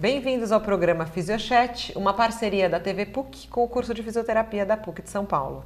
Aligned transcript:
Bem-vindos 0.00 0.52
ao 0.52 0.60
programa 0.60 1.06
Fisiochat, 1.06 1.92
uma 1.98 2.14
parceria 2.14 2.68
da 2.68 2.78
TV 2.78 3.04
PUC 3.04 3.48
com 3.48 3.64
o 3.64 3.68
curso 3.68 3.92
de 3.92 4.00
fisioterapia 4.00 4.64
da 4.64 4.76
PUC 4.76 5.02
de 5.02 5.10
São 5.10 5.26
Paulo. 5.26 5.64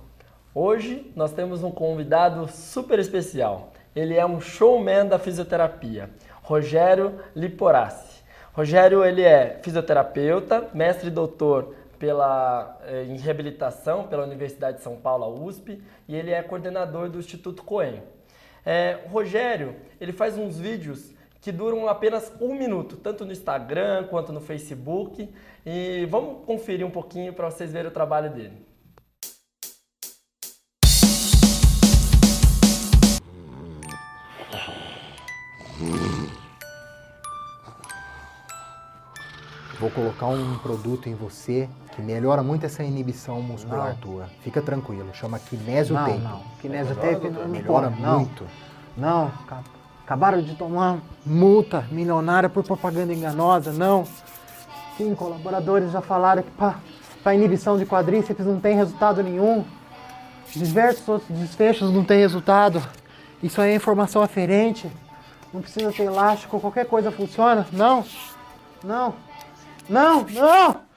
Hoje 0.55 1.13
nós 1.15 1.35
temos 1.35 1.63
um 1.63 1.71
convidado 1.71 2.49
super 2.49 2.99
especial. 2.99 3.75
Ele 3.95 4.15
é 4.15 4.25
um 4.25 4.41
showman 4.41 5.07
da 5.07 5.19
fisioterapia, 5.19 6.09
Rogério 6.43 7.21
Liporassi. 7.37 8.23
Rogério 8.55 9.05
ele 9.05 9.21
é 9.21 9.61
fisioterapeuta, 9.63 10.67
mestre 10.73 11.09
e 11.09 11.11
doutor 11.11 11.75
pela, 11.99 12.81
eh, 12.87 13.05
em 13.05 13.19
reabilitação 13.19 14.05
pela 14.05 14.25
Universidade 14.25 14.79
de 14.79 14.83
São 14.83 14.97
Paulo, 14.97 15.45
USP, 15.45 15.79
e 16.09 16.17
ele 16.17 16.31
é 16.31 16.43
coordenador 16.43 17.11
do 17.11 17.19
Instituto 17.19 17.63
Coen. 17.63 18.03
É, 18.65 19.01
o 19.05 19.09
Rogério 19.09 19.77
ele 20.01 20.13
faz 20.13 20.39
uns 20.39 20.59
vídeos 20.59 21.13
que 21.43 21.51
duram 21.51 21.89
apenas 21.89 22.33
um 22.41 22.55
minuto, 22.55 22.97
tanto 22.97 23.25
no 23.25 23.33
Instagram 23.33 24.05
quanto 24.05 24.33
no 24.33 24.41
Facebook. 24.41 25.29
E 25.67 26.07
vamos 26.09 26.47
conferir 26.47 26.87
um 26.87 26.91
pouquinho 26.91 27.33
para 27.35 27.51
vocês 27.51 27.73
verem 27.73 27.91
o 27.91 27.93
trabalho 27.93 28.33
dele. 28.33 28.65
Vou 39.81 39.91
colocar 39.91 40.27
um 40.27 40.59
produto 40.59 41.09
em 41.09 41.15
você 41.15 41.69
que 41.97 42.01
melhora 42.01 42.41
muito 42.43 42.65
essa 42.65 42.85
inibição 42.85 43.43
muscular 43.43 43.97
tua. 44.01 44.29
Fica 44.43 44.63
tranquilo, 44.63 45.13
chama 45.13 45.41
Kinésio 45.41 45.95
Não, 45.95 46.05
Tape. 46.07 46.19
não. 46.19 46.41
Kinesio 46.61 46.95
tape 46.95 47.31
não 47.31 47.49
me 47.49 47.59
Melhora 47.59 47.91
não. 47.91 48.21
muito. 48.21 48.47
Não, 48.97 49.33
acabaram 50.05 50.43
de 50.43 50.55
tomar 50.55 50.99
multa 51.25 51.87
milionária 51.91 52.49
por 52.49 52.65
propaganda 52.65 53.13
enganosa, 53.13 53.73
não. 53.73 54.05
Sim, 54.97 55.15
colaboradores 55.15 55.91
já 55.91 56.01
falaram 56.01 56.43
que 56.43 56.51
para 57.23 57.35
inibição 57.35 57.79
de 57.79 57.87
quadríceps 57.87 58.45
não 58.45 58.61
tem 58.61 58.77
resultado 58.77 59.23
nenhum. 59.23 59.65
Diversos 60.55 61.09
outros 61.09 61.39
desfechos 61.39 61.91
não 61.93 62.05
tem 62.05 62.19
resultado. 62.19 62.83
Isso 63.43 63.61
aí 63.61 63.73
é 63.73 63.75
informação 63.75 64.23
aferente. 64.23 64.91
Não 65.53 65.61
precisa 65.61 65.93
ser 65.93 66.05
elástico, 66.05 66.61
qualquer 66.61 66.87
coisa 66.87 67.11
funciona. 67.11 67.67
Não, 67.73 68.05
não, 68.83 69.15
não, 69.89 70.27
não! 70.31 70.92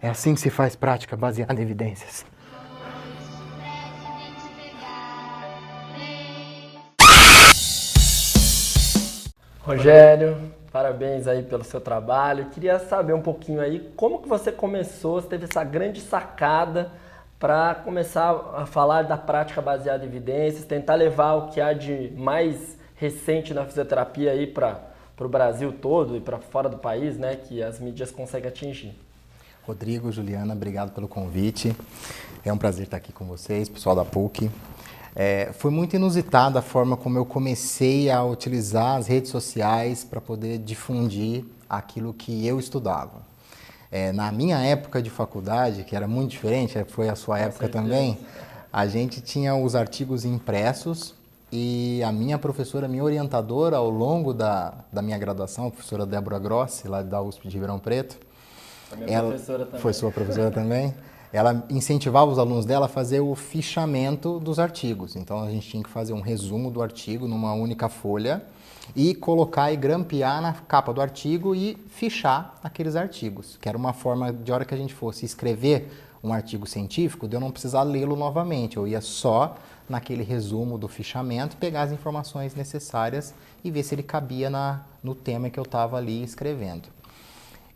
É 0.00 0.08
assim 0.08 0.34
que 0.34 0.40
se 0.40 0.48
faz 0.48 0.76
prática 0.76 1.16
baseada 1.16 1.60
em 1.60 1.62
evidências. 1.62 2.24
Rogério, 9.60 10.38
parabéns 10.72 11.26
aí 11.26 11.42
pelo 11.42 11.64
seu 11.64 11.80
trabalho. 11.80 12.46
Queria 12.46 12.78
saber 12.78 13.12
um 13.12 13.20
pouquinho 13.20 13.60
aí 13.60 13.92
como 13.96 14.22
que 14.22 14.28
você 14.28 14.52
começou, 14.52 15.20
você 15.20 15.28
teve 15.28 15.44
essa 15.44 15.64
grande 15.64 16.00
sacada 16.00 16.92
para 17.38 17.74
começar 17.74 18.30
a 18.54 18.66
falar 18.66 19.02
da 19.02 19.16
prática 19.16 19.60
baseada 19.60 20.04
em 20.04 20.08
evidências, 20.08 20.64
tentar 20.64 20.94
levar 20.94 21.34
o 21.34 21.48
que 21.48 21.60
há 21.60 21.72
de 21.72 22.12
mais 22.16 22.78
recente 22.94 23.52
na 23.52 23.64
fisioterapia 23.64 24.30
aí 24.30 24.46
para 24.46 24.80
o 25.20 25.28
Brasil 25.28 25.72
todo 25.72 26.16
e 26.16 26.20
para 26.20 26.38
fora 26.38 26.68
do 26.68 26.78
país, 26.78 27.18
né, 27.18 27.36
que 27.36 27.62
as 27.62 27.78
mídias 27.78 28.10
conseguem 28.10 28.48
atingir. 28.48 29.07
Rodrigo, 29.68 30.10
Juliana, 30.10 30.54
obrigado 30.54 30.92
pelo 30.92 31.06
convite. 31.06 31.76
É 32.42 32.50
um 32.50 32.56
prazer 32.56 32.84
estar 32.84 32.96
aqui 32.96 33.12
com 33.12 33.26
vocês, 33.26 33.68
pessoal 33.68 33.94
da 33.94 34.02
PUC. 34.02 34.50
É, 35.14 35.50
foi 35.52 35.70
muito 35.70 35.94
inusitada 35.94 36.60
a 36.60 36.62
forma 36.62 36.96
como 36.96 37.18
eu 37.18 37.26
comecei 37.26 38.10
a 38.10 38.24
utilizar 38.24 38.96
as 38.96 39.06
redes 39.06 39.30
sociais 39.30 40.04
para 40.04 40.22
poder 40.22 40.56
difundir 40.56 41.44
aquilo 41.68 42.14
que 42.14 42.46
eu 42.46 42.58
estudava. 42.58 43.20
É, 43.92 44.10
na 44.10 44.32
minha 44.32 44.58
época 44.58 45.02
de 45.02 45.10
faculdade, 45.10 45.84
que 45.84 45.94
era 45.94 46.08
muito 46.08 46.30
diferente, 46.30 46.78
é, 46.78 46.84
foi 46.86 47.10
a 47.10 47.14
sua 47.14 47.38
época 47.38 47.68
também, 47.68 48.16
a 48.72 48.86
gente 48.86 49.20
tinha 49.20 49.54
os 49.54 49.76
artigos 49.76 50.24
impressos 50.24 51.14
e 51.52 52.02
a 52.02 52.10
minha 52.10 52.38
professora, 52.38 52.88
minha 52.88 53.04
orientadora 53.04 53.76
ao 53.76 53.90
longo 53.90 54.32
da, 54.32 54.72
da 54.90 55.02
minha 55.02 55.18
graduação, 55.18 55.66
a 55.66 55.70
professora 55.70 56.06
Débora 56.06 56.38
Grossi, 56.38 56.88
lá 56.88 57.02
da 57.02 57.20
USP 57.20 57.48
de 57.48 57.54
Ribeirão 57.54 57.78
Preto, 57.78 58.27
ela 59.06 59.36
foi 59.78 59.92
sua 59.92 60.10
professora 60.10 60.50
também. 60.50 60.94
Ela 61.32 61.66
incentivava 61.68 62.30
os 62.30 62.38
alunos 62.38 62.64
dela 62.64 62.86
a 62.86 62.88
fazer 62.88 63.20
o 63.20 63.34
fichamento 63.34 64.40
dos 64.40 64.58
artigos. 64.58 65.14
Então 65.14 65.42
a 65.42 65.50
gente 65.50 65.68
tinha 65.68 65.82
que 65.82 65.90
fazer 65.90 66.14
um 66.14 66.20
resumo 66.20 66.70
do 66.70 66.82
artigo 66.82 67.28
numa 67.28 67.52
única 67.52 67.88
folha 67.88 68.42
e 68.96 69.14
colocar 69.14 69.70
e 69.70 69.76
grampear 69.76 70.40
na 70.40 70.54
capa 70.54 70.92
do 70.92 71.02
artigo 71.02 71.54
e 71.54 71.76
fichar 71.90 72.58
aqueles 72.62 72.96
artigos, 72.96 73.58
que 73.60 73.68
era 73.68 73.76
uma 73.76 73.92
forma 73.92 74.32
de 74.32 74.50
hora 74.50 74.64
que 74.64 74.74
a 74.74 74.78
gente 74.78 74.94
fosse 74.94 75.26
escrever 75.26 75.90
um 76.24 76.32
artigo 76.32 76.66
científico, 76.66 77.28
de 77.28 77.36
eu 77.36 77.40
não 77.40 77.50
precisar 77.50 77.82
lê-lo 77.82 78.16
novamente. 78.16 78.78
Eu 78.78 78.88
ia 78.88 79.00
só 79.00 79.56
naquele 79.88 80.22
resumo 80.22 80.76
do 80.78 80.88
fichamento, 80.88 81.56
pegar 81.56 81.82
as 81.82 81.92
informações 81.92 82.54
necessárias 82.54 83.34
e 83.62 83.70
ver 83.70 83.82
se 83.82 83.94
ele 83.94 84.02
cabia 84.02 84.50
na, 84.50 84.82
no 85.02 85.14
tema 85.14 85.48
que 85.48 85.58
eu 85.58 85.64
estava 85.64 85.96
ali 85.96 86.22
escrevendo. 86.22 86.88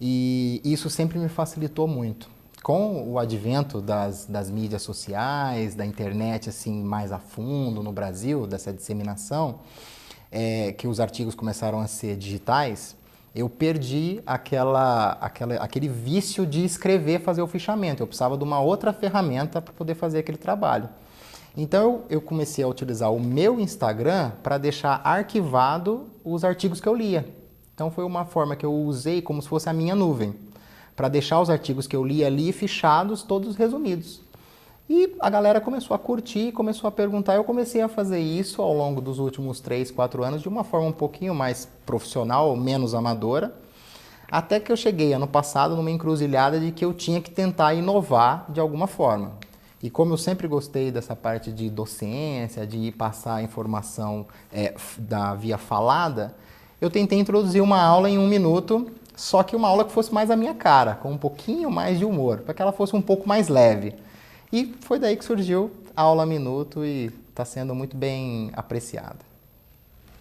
E 0.00 0.60
isso 0.64 0.90
sempre 0.90 1.18
me 1.18 1.28
facilitou 1.28 1.86
muito. 1.86 2.28
Com 2.62 3.10
o 3.10 3.18
advento 3.18 3.80
das, 3.80 4.26
das 4.26 4.50
mídias 4.50 4.82
sociais, 4.82 5.74
da 5.74 5.84
internet 5.84 6.48
assim 6.48 6.82
mais 6.82 7.10
a 7.10 7.18
fundo 7.18 7.82
no 7.82 7.92
Brasil, 7.92 8.46
dessa 8.46 8.72
disseminação, 8.72 9.60
é, 10.30 10.72
que 10.72 10.86
os 10.86 11.00
artigos 11.00 11.34
começaram 11.34 11.80
a 11.80 11.86
ser 11.86 12.16
digitais, 12.16 12.96
eu 13.34 13.48
perdi 13.48 14.20
aquela, 14.26 15.12
aquela, 15.20 15.54
aquele 15.56 15.88
vício 15.88 16.46
de 16.46 16.64
escrever, 16.64 17.20
fazer 17.20 17.40
o 17.42 17.46
fichamento. 17.46 18.02
Eu 18.02 18.06
precisava 18.06 18.36
de 18.36 18.44
uma 18.44 18.60
outra 18.60 18.92
ferramenta 18.92 19.60
para 19.60 19.72
poder 19.72 19.94
fazer 19.94 20.18
aquele 20.18 20.38
trabalho. 20.38 20.88
Então 21.56 22.04
eu, 22.08 22.20
comecei 22.20 22.64
a 22.64 22.68
utilizar 22.68 23.12
o 23.12 23.20
meu 23.20 23.60
Instagram 23.60 24.32
para 24.42 24.56
deixar 24.58 25.00
arquivado 25.04 26.06
os 26.24 26.44
artigos 26.44 26.80
que 26.80 26.88
eu 26.88 26.94
lia. 26.94 27.26
Então 27.82 27.90
foi 27.90 28.04
uma 28.04 28.24
forma 28.24 28.54
que 28.54 28.64
eu 28.64 28.72
usei 28.72 29.20
como 29.20 29.42
se 29.42 29.48
fosse 29.48 29.68
a 29.68 29.72
minha 29.72 29.96
nuvem, 29.96 30.36
para 30.94 31.08
deixar 31.08 31.40
os 31.40 31.50
artigos 31.50 31.84
que 31.84 31.96
eu 31.96 32.04
li 32.04 32.24
ali 32.24 32.52
fichados, 32.52 33.24
todos 33.24 33.56
resumidos. 33.56 34.20
E 34.88 35.16
a 35.18 35.28
galera 35.28 35.60
começou 35.60 35.92
a 35.92 35.98
curtir, 35.98 36.52
começou 36.52 36.86
a 36.86 36.92
perguntar. 36.92 37.34
Eu 37.34 37.42
comecei 37.42 37.82
a 37.82 37.88
fazer 37.88 38.20
isso 38.20 38.62
ao 38.62 38.72
longo 38.72 39.00
dos 39.00 39.18
últimos 39.18 39.58
3, 39.58 39.90
4 39.90 40.22
anos 40.22 40.42
de 40.42 40.48
uma 40.48 40.62
forma 40.62 40.86
um 40.86 40.92
pouquinho 40.92 41.34
mais 41.34 41.68
profissional, 41.84 42.54
menos 42.54 42.94
amadora. 42.94 43.52
Até 44.30 44.60
que 44.60 44.70
eu 44.70 44.76
cheguei 44.76 45.12
ano 45.12 45.26
passado 45.26 45.74
numa 45.74 45.90
encruzilhada 45.90 46.60
de 46.60 46.70
que 46.70 46.84
eu 46.84 46.94
tinha 46.94 47.20
que 47.20 47.32
tentar 47.32 47.74
inovar 47.74 48.46
de 48.48 48.60
alguma 48.60 48.86
forma. 48.86 49.32
E 49.82 49.90
como 49.90 50.12
eu 50.12 50.18
sempre 50.18 50.46
gostei 50.46 50.92
dessa 50.92 51.16
parte 51.16 51.50
de 51.50 51.68
docência, 51.68 52.64
de 52.64 52.92
passar 52.92 53.42
informação 53.42 54.24
é, 54.52 54.72
da 54.96 55.34
via 55.34 55.58
falada, 55.58 56.32
eu 56.82 56.90
tentei 56.90 57.16
introduzir 57.16 57.62
uma 57.62 57.80
aula 57.80 58.10
em 58.10 58.18
um 58.18 58.26
minuto, 58.26 58.90
só 59.14 59.44
que 59.44 59.54
uma 59.54 59.68
aula 59.68 59.84
que 59.84 59.92
fosse 59.92 60.12
mais 60.12 60.32
a 60.32 60.36
minha 60.36 60.52
cara, 60.52 60.96
com 60.96 61.12
um 61.12 61.16
pouquinho 61.16 61.70
mais 61.70 61.96
de 61.96 62.04
humor, 62.04 62.38
para 62.38 62.52
que 62.52 62.60
ela 62.60 62.72
fosse 62.72 62.96
um 62.96 63.00
pouco 63.00 63.28
mais 63.28 63.46
leve. 63.46 63.94
E 64.52 64.74
foi 64.80 64.98
daí 64.98 65.16
que 65.16 65.24
surgiu 65.24 65.70
a 65.96 66.02
aula 66.02 66.26
minuto 66.26 66.84
e 66.84 67.12
está 67.28 67.44
sendo 67.44 67.72
muito 67.72 67.96
bem 67.96 68.50
apreciada. 68.52 69.31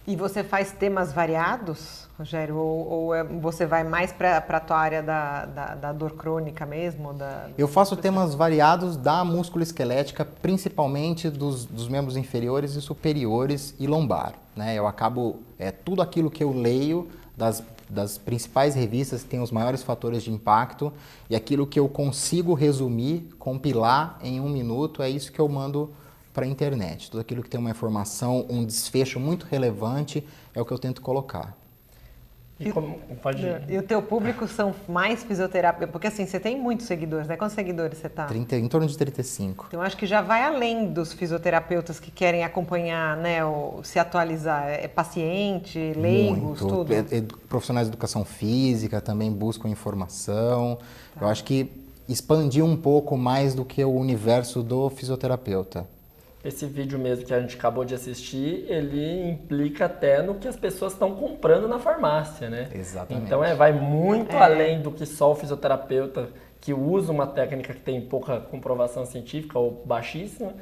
E 0.06 0.16
você 0.16 0.42
faz 0.42 0.72
temas 0.72 1.12
variados, 1.12 2.08
Rogério? 2.18 2.56
Ou, 2.56 2.88
ou 2.88 3.14
é- 3.14 3.22
você 3.22 3.64
vai 3.64 3.84
mais 3.84 4.12
para 4.12 4.38
a 4.38 4.60
tua 4.60 4.76
área 4.76 5.00
da, 5.00 5.44
da, 5.46 5.74
da 5.76 5.92
dor 5.92 6.12
crônica 6.12 6.66
mesmo? 6.66 7.12
Da... 7.12 7.48
Eu 7.56 7.68
faço 7.68 7.96
temas 7.96 8.34
variados 8.34 8.96
da 8.96 9.24
musculoesquelética, 9.24 10.24
principalmente 10.24 11.30
dos, 11.30 11.64
dos 11.64 11.88
membros 11.88 12.16
inferiores 12.16 12.74
e 12.74 12.80
superiores 12.80 13.76
e 13.78 13.86
lombar. 13.86 14.34
Né? 14.56 14.74
Eu 14.74 14.88
acabo, 14.88 15.40
é, 15.56 15.70
tudo 15.70 16.02
aquilo 16.02 16.30
que 16.30 16.42
eu 16.42 16.52
leio 16.52 17.08
das, 17.36 17.62
das 17.88 18.18
principais 18.18 18.74
revistas 18.74 19.22
que 19.22 19.28
têm 19.28 19.40
os 19.40 19.52
maiores 19.52 19.84
fatores 19.84 20.24
de 20.24 20.32
impacto 20.32 20.92
e 21.30 21.36
aquilo 21.36 21.64
que 21.64 21.78
eu 21.78 21.88
consigo 21.88 22.54
resumir, 22.54 23.32
compilar 23.38 24.18
em 24.20 24.40
um 24.40 24.48
minuto, 24.48 25.00
é 25.00 25.08
isso 25.08 25.30
que 25.30 25.40
eu 25.40 25.48
mando 25.48 25.92
para 26.32 26.44
a 26.44 26.48
internet. 26.48 27.10
Tudo 27.10 27.20
aquilo 27.20 27.42
que 27.42 27.48
tem 27.48 27.60
uma 27.60 27.70
informação, 27.70 28.46
um 28.48 28.64
desfecho 28.64 29.20
muito 29.20 29.46
relevante, 29.50 30.26
é 30.54 30.60
o 30.60 30.64
que 30.64 30.72
eu 30.72 30.78
tento 30.78 31.00
colocar. 31.00 31.56
E 32.60 32.70
como, 32.70 32.96
pode 33.20 33.42
E 33.68 33.76
o 33.76 33.82
teu 33.82 34.00
público 34.00 34.46
são 34.46 34.74
mais 34.88 35.24
fisioterapeutas? 35.24 35.90
Porque 35.90 36.06
assim, 36.06 36.26
você 36.26 36.38
tem 36.38 36.60
muitos 36.60 36.86
seguidores, 36.86 37.26
né? 37.26 37.36
Quantos 37.36 37.56
seguidores 37.56 37.98
você 37.98 38.08
tá? 38.08 38.26
30, 38.26 38.56
em 38.56 38.68
torno 38.68 38.86
de 38.86 38.96
35. 38.96 39.66
Então 39.68 39.82
acho 39.82 39.96
que 39.96 40.06
já 40.06 40.20
vai 40.20 40.44
além 40.44 40.92
dos 40.92 41.12
fisioterapeutas 41.12 41.98
que 41.98 42.10
querem 42.10 42.44
acompanhar, 42.44 43.16
né, 43.16 43.44
o, 43.44 43.80
se 43.82 43.98
atualizar. 43.98 44.68
É 44.68 44.86
paciente, 44.86 45.78
leigos, 45.96 46.60
Muito. 46.60 46.68
tudo. 46.68 46.92
É- 46.92 46.98
é- 46.98 47.22
Profissionais 47.48 47.88
de 47.88 47.90
educação 47.90 48.24
física 48.24 49.00
também 49.00 49.30
buscam 49.32 49.68
informação. 49.68 50.78
Eu 51.20 51.28
acho 51.28 51.42
que 51.44 51.70
expandir 52.08 52.64
um 52.64 52.76
pouco 52.76 53.16
mais 53.16 53.54
do 53.54 53.64
que 53.64 53.84
o 53.84 53.92
universo 53.92 54.62
do 54.62 54.88
fisioterapeuta. 54.90 55.86
Esse 56.44 56.66
vídeo 56.66 56.98
mesmo 56.98 57.24
que 57.24 57.32
a 57.32 57.40
gente 57.40 57.56
acabou 57.56 57.84
de 57.84 57.94
assistir, 57.94 58.64
ele 58.68 59.30
implica 59.30 59.84
até 59.86 60.20
no 60.22 60.34
que 60.34 60.48
as 60.48 60.56
pessoas 60.56 60.92
estão 60.92 61.14
comprando 61.14 61.68
na 61.68 61.78
farmácia, 61.78 62.50
né? 62.50 62.68
Exatamente. 62.74 63.26
Então 63.26 63.44
é, 63.44 63.54
vai 63.54 63.72
muito 63.72 64.34
É. 64.34 64.42
além 64.42 64.82
do 64.82 64.90
que 64.90 65.06
só 65.06 65.30
o 65.32 65.34
fisioterapeuta 65.34 66.30
que 66.60 66.72
usa 66.72 67.12
uma 67.12 67.26
técnica 67.26 67.72
que 67.74 67.80
tem 67.80 68.00
pouca 68.00 68.40
comprovação 68.40 69.04
científica 69.06 69.58
ou 69.58 69.82
baixíssima, 69.84 70.52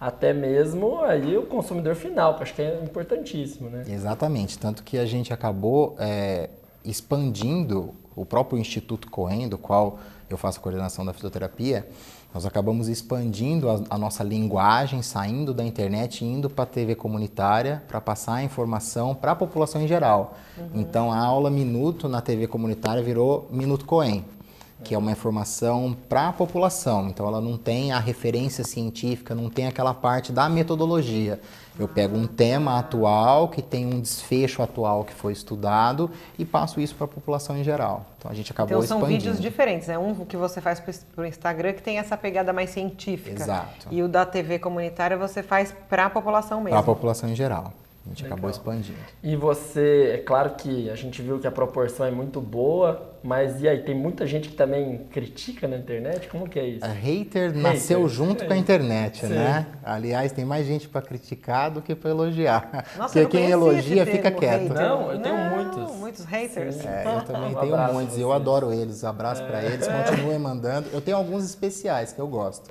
até 0.00 0.32
mesmo 0.32 1.00
aí 1.02 1.36
o 1.36 1.46
consumidor 1.46 1.94
final, 1.94 2.34
que 2.34 2.40
eu 2.40 2.42
acho 2.42 2.54
que 2.54 2.62
é 2.62 2.80
importantíssimo, 2.82 3.70
né? 3.70 3.84
Exatamente, 3.88 4.58
tanto 4.58 4.82
que 4.82 4.98
a 4.98 5.06
gente 5.06 5.32
acabou 5.32 5.96
é, 5.98 6.50
expandindo 6.84 7.94
o 8.16 8.24
próprio 8.24 8.58
Instituto 8.58 9.10
Coen, 9.10 9.48
do 9.48 9.58
qual 9.58 9.98
eu 10.30 10.36
faço 10.36 10.58
a 10.58 10.62
coordenação 10.62 11.04
da 11.04 11.12
fisioterapia, 11.12 11.86
nós 12.34 12.44
acabamos 12.44 12.88
expandindo 12.88 13.70
a, 13.70 13.80
a 13.88 13.96
nossa 13.96 14.24
linguagem, 14.24 15.00
saindo 15.02 15.54
da 15.54 15.64
internet 15.64 16.24
indo 16.24 16.50
para 16.50 16.64
a 16.64 16.66
TV 16.66 16.96
comunitária 16.96 17.80
para 17.86 18.00
passar 18.00 18.34
a 18.34 18.42
informação 18.42 19.14
para 19.14 19.32
a 19.32 19.36
população 19.36 19.80
em 19.80 19.86
geral. 19.86 20.36
Então 20.74 21.12
a 21.12 21.18
aula 21.18 21.48
Minuto 21.48 22.08
na 22.08 22.20
TV 22.20 22.48
comunitária 22.48 23.02
virou 23.02 23.46
Minuto 23.52 23.84
Coen 23.84 24.24
que 24.84 24.94
é 24.94 24.98
uma 24.98 25.10
informação 25.10 25.96
para 26.08 26.28
a 26.28 26.32
população. 26.32 27.08
Então, 27.08 27.26
ela 27.26 27.40
não 27.40 27.56
tem 27.56 27.90
a 27.90 27.98
referência 27.98 28.62
científica, 28.62 29.34
não 29.34 29.48
tem 29.48 29.66
aquela 29.66 29.94
parte 29.94 30.30
da 30.30 30.48
metodologia. 30.48 31.40
Eu 31.76 31.88
pego 31.88 32.16
um 32.16 32.26
tema 32.26 32.78
atual, 32.78 33.48
que 33.48 33.60
tem 33.60 33.86
um 33.86 34.00
desfecho 34.00 34.62
atual 34.62 35.02
que 35.02 35.12
foi 35.12 35.32
estudado, 35.32 36.10
e 36.38 36.44
passo 36.44 36.80
isso 36.80 36.94
para 36.94 37.06
a 37.06 37.08
população 37.08 37.56
em 37.56 37.64
geral. 37.64 38.04
Então, 38.18 38.30
a 38.30 38.34
gente 38.34 38.52
acabou 38.52 38.76
Então 38.76 38.86
são 38.86 38.98
expandindo. 38.98 39.22
vídeos 39.22 39.40
diferentes, 39.40 39.88
né? 39.88 39.98
Um 39.98 40.14
que 40.24 40.36
você 40.36 40.60
faz 40.60 40.78
para 40.78 41.24
o 41.24 41.26
Instagram 41.26 41.72
que 41.72 41.82
tem 41.82 41.98
essa 41.98 42.16
pegada 42.16 42.52
mais 42.52 42.70
científica. 42.70 43.42
Exato. 43.42 43.88
E 43.90 44.02
o 44.02 44.08
da 44.08 44.24
TV 44.26 44.58
comunitária 44.58 45.16
você 45.16 45.42
faz 45.42 45.74
para 45.88 46.06
a 46.06 46.10
população 46.10 46.58
mesmo. 46.58 46.70
Para 46.70 46.80
a 46.80 46.94
população 46.94 47.28
em 47.28 47.34
geral. 47.34 47.72
A 48.06 48.10
gente 48.10 48.22
Legal. 48.24 48.36
acabou 48.36 48.50
expandindo. 48.50 48.98
E 49.22 49.34
você, 49.34 50.12
é 50.14 50.18
claro 50.18 50.50
que 50.56 50.90
a 50.90 50.94
gente 50.94 51.22
viu 51.22 51.38
que 51.38 51.46
a 51.46 51.50
proporção 51.50 52.04
é 52.04 52.10
muito 52.10 52.38
boa, 52.38 53.14
mas 53.22 53.62
e 53.62 53.68
aí, 53.68 53.78
tem 53.82 53.94
muita 53.94 54.26
gente 54.26 54.50
que 54.50 54.54
também 54.54 54.98
critica 55.10 55.66
na 55.66 55.78
internet? 55.78 56.28
Como 56.28 56.46
que 56.46 56.58
é 56.58 56.66
isso? 56.66 56.84
A 56.84 56.88
hater 56.88 57.56
nasceu 57.56 58.06
junto 58.06 58.44
com 58.44 58.52
a 58.52 58.56
internet, 58.58 59.20
Sim. 59.20 59.32
né? 59.32 59.66
Aliás, 59.82 60.32
tem 60.32 60.44
mais 60.44 60.66
gente 60.66 60.86
para 60.86 61.00
criticar 61.00 61.70
do 61.70 61.80
que 61.80 61.94
para 61.94 62.10
elogiar. 62.10 62.84
Nossa, 62.98 63.18
Porque 63.18 63.38
quem 63.38 63.50
elogia 63.50 64.04
fica 64.04 64.30
quieto. 64.30 64.68
hater. 64.68 64.74
Não, 64.74 65.10
eu 65.10 65.22
tenho 65.22 65.36
Não, 65.36 65.50
muitos. 65.56 65.96
Muitos 65.96 66.24
haters. 66.26 66.84
É, 66.84 67.04
eu 67.06 67.22
também 67.24 67.56
Um 67.56 67.60
tenho 67.60 67.92
muitos 67.94 68.18
e 68.18 68.20
eu 68.20 68.30
adoro 68.34 68.70
eles. 68.70 69.02
Abraço 69.02 69.42
pra 69.44 69.64
eles, 69.64 69.88
continuem 69.88 70.38
mandando. 70.38 70.90
Eu 70.92 71.00
tenho 71.00 71.16
alguns 71.16 71.42
especiais 71.46 72.12
que 72.12 72.20
eu 72.20 72.28
gosto. 72.28 72.68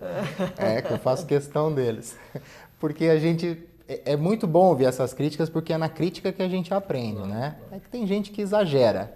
É, 0.59 0.83
que 0.83 0.93
eu 0.93 0.99
faço 0.99 1.25
questão 1.25 1.73
deles. 1.73 2.15
Porque 2.79 3.05
a 3.05 3.17
gente. 3.17 3.57
É 3.87 4.13
é 4.13 4.15
muito 4.15 4.47
bom 4.47 4.67
ouvir 4.67 4.85
essas 4.85 5.13
críticas, 5.13 5.49
porque 5.49 5.73
é 5.73 5.77
na 5.77 5.89
crítica 5.89 6.31
que 6.31 6.41
a 6.41 6.47
gente 6.47 6.73
aprende, 6.73 7.21
né? 7.27 7.57
É 7.71 7.79
que 7.79 7.89
tem 7.89 8.07
gente 8.07 8.31
que 8.31 8.41
exagera, 8.41 9.13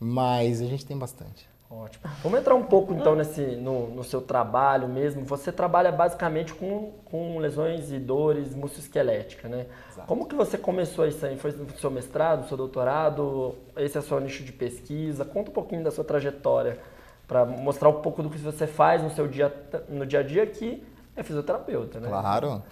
mas 0.00 0.60
a 0.60 0.66
gente 0.66 0.84
tem 0.84 0.96
bastante. 0.96 1.52
Ótimo. 1.72 2.04
Vamos 2.22 2.38
entrar 2.38 2.54
um 2.54 2.64
pouco 2.64 2.92
então 2.92 3.14
nesse, 3.14 3.40
no, 3.40 3.88
no 3.88 4.04
seu 4.04 4.20
trabalho 4.20 4.86
mesmo. 4.86 5.24
Você 5.24 5.50
trabalha 5.50 5.90
basicamente 5.90 6.52
com, 6.52 6.92
com 7.06 7.38
lesões 7.38 7.90
e 7.90 7.98
dores 7.98 8.54
musculoesqueléticas, 8.54 9.50
né? 9.50 9.66
Como 10.06 10.26
que 10.26 10.34
você 10.34 10.58
começou 10.58 11.06
isso 11.06 11.24
aí? 11.24 11.38
Foi 11.38 11.50
no 11.52 11.70
seu 11.78 11.90
mestrado, 11.90 12.46
seu 12.46 12.58
doutorado? 12.58 13.54
Esse 13.74 13.96
é 13.96 14.00
o 14.00 14.02
seu 14.02 14.20
nicho 14.20 14.44
de 14.44 14.52
pesquisa? 14.52 15.24
Conta 15.24 15.50
um 15.50 15.54
pouquinho 15.54 15.82
da 15.82 15.90
sua 15.90 16.04
trajetória 16.04 16.78
para 17.26 17.46
mostrar 17.46 17.88
um 17.88 18.02
pouco 18.02 18.22
do 18.22 18.28
que 18.28 18.36
você 18.36 18.66
faz 18.66 19.02
no 19.02 19.10
seu 19.10 19.26
dia, 19.26 19.50
no 19.88 20.04
dia 20.04 20.20
a 20.20 20.22
dia 20.22 20.46
que 20.46 20.84
é 21.16 21.22
fisioterapeuta, 21.22 22.00
né? 22.00 22.08
Claro. 22.08 22.62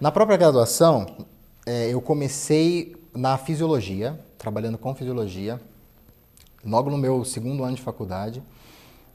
Na 0.00 0.10
própria 0.10 0.36
graduação, 0.36 1.06
eh, 1.66 1.90
eu 1.92 2.00
comecei 2.00 2.96
na 3.14 3.36
fisiologia, 3.36 4.18
trabalhando 4.36 4.78
com 4.78 4.94
fisiologia, 4.94 5.60
logo 6.64 6.90
no 6.90 6.98
meu 6.98 7.24
segundo 7.24 7.64
ano 7.64 7.76
de 7.76 7.82
faculdade, 7.82 8.42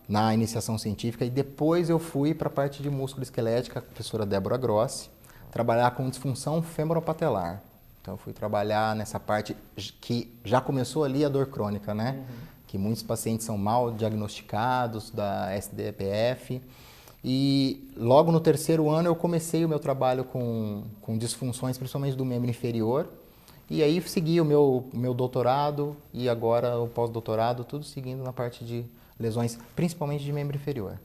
na 0.08 0.34
iniciação 0.34 0.78
científica, 0.78 1.24
e 1.24 1.30
depois 1.30 1.90
eu 1.90 1.98
fui 1.98 2.34
para 2.34 2.48
a 2.48 2.52
parte 2.52 2.84
de 2.84 2.90
músculo 2.90 3.24
esquelética, 3.24 3.80
com 3.80 3.88
a 3.88 3.90
professora 3.90 4.26
Débora 4.26 4.58
Grossi, 4.58 5.10
trabalhar 5.52 5.92
com 5.92 6.10
disfunção 6.10 6.62
femoropatelar. 6.62 7.62
Então 8.02 8.16
eu 8.16 8.18
fui 8.18 8.34
trabalhar 8.34 8.94
nessa 8.96 9.18
parte 9.18 9.56
que 10.02 10.38
já 10.44 10.60
começou 10.60 11.06
ali 11.06 11.24
a 11.24 11.30
dor 11.30 11.48
crônica, 11.48 11.94
né? 11.94 12.26
Que 12.68 12.78
muitos 12.78 13.02
pacientes 13.02 13.46
são 13.46 13.58
mal 13.58 13.92
diagnosticados 13.92 15.10
da 15.10 15.56
SDPF. 15.56 16.62
E 17.24 17.90
logo 17.96 18.32
no 18.32 18.40
terceiro 18.40 18.90
ano 18.90 19.08
eu 19.08 19.16
comecei 19.16 19.64
o 19.64 19.70
meu 19.70 19.80
trabalho 19.80 20.26
com, 20.26 20.84
com 21.02 21.18
disfunções, 21.18 21.78
principalmente 21.78 22.18
do 22.18 22.26
membro 22.26 22.50
inferior. 22.50 23.08
E 23.70 23.82
aí 23.82 24.02
segui 24.02 24.42
o 24.42 24.46
meu, 24.46 24.86
meu 24.94 25.14
doutorado 25.14 25.96
e 26.14 26.28
agora 26.28 26.78
o 26.78 26.88
pós-doutorado, 26.88 27.64
tudo 27.64 27.86
seguindo 27.86 28.24
na 28.24 28.34
parte 28.34 28.66
de 28.66 28.84
lesões, 29.18 29.58
principalmente 29.76 30.24
de 30.24 30.34
membro 30.34 30.58
inferior. 30.58 31.00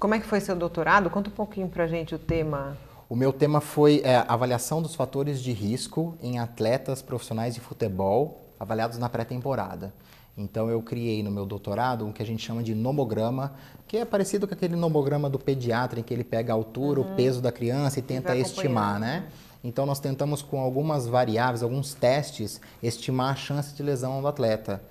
Como 0.00 0.14
é 0.14 0.18
que 0.18 0.26
foi 0.26 0.40
seu 0.40 0.56
doutorado? 0.56 1.08
Conta 1.08 1.30
um 1.30 1.32
pouquinho 1.32 1.68
pra 1.68 1.86
gente 1.86 2.14
o 2.14 2.18
tema. 2.18 2.76
O 3.08 3.14
meu 3.14 3.32
tema 3.32 3.60
foi 3.60 4.02
é, 4.04 4.16
avaliação 4.26 4.82
dos 4.82 4.94
fatores 4.94 5.40
de 5.40 5.52
risco 5.52 6.18
em 6.20 6.38
atletas 6.38 7.00
profissionais 7.00 7.54
de 7.54 7.60
futebol 7.60 8.40
avaliados 8.58 8.98
na 8.98 9.08
pré-temporada. 9.08 9.92
Então 10.36 10.68
eu 10.68 10.82
criei 10.82 11.22
no 11.22 11.30
meu 11.30 11.46
doutorado 11.46 12.04
um 12.04 12.12
que 12.12 12.22
a 12.22 12.26
gente 12.26 12.44
chama 12.44 12.62
de 12.62 12.74
nomograma, 12.74 13.54
que 13.86 13.96
é 13.96 14.04
parecido 14.04 14.48
com 14.48 14.54
aquele 14.54 14.74
nomograma 14.74 15.30
do 15.30 15.38
pediatra 15.38 16.00
em 16.00 16.02
que 16.02 16.12
ele 16.12 16.24
pega 16.24 16.52
a 16.52 16.56
altura, 16.56 17.00
o 17.00 17.14
peso 17.14 17.40
da 17.40 17.52
criança 17.52 18.00
e 18.00 18.02
tenta 18.02 18.36
estimar, 18.36 18.98
né? 18.98 19.26
Então 19.62 19.86
nós 19.86 20.00
tentamos 20.00 20.42
com 20.42 20.60
algumas 20.60 21.06
variáveis, 21.06 21.62
alguns 21.62 21.94
testes, 21.94 22.60
estimar 22.82 23.32
a 23.32 23.36
chance 23.36 23.74
de 23.74 23.82
lesão 23.82 24.20
do 24.20 24.28
atleta. 24.28 24.82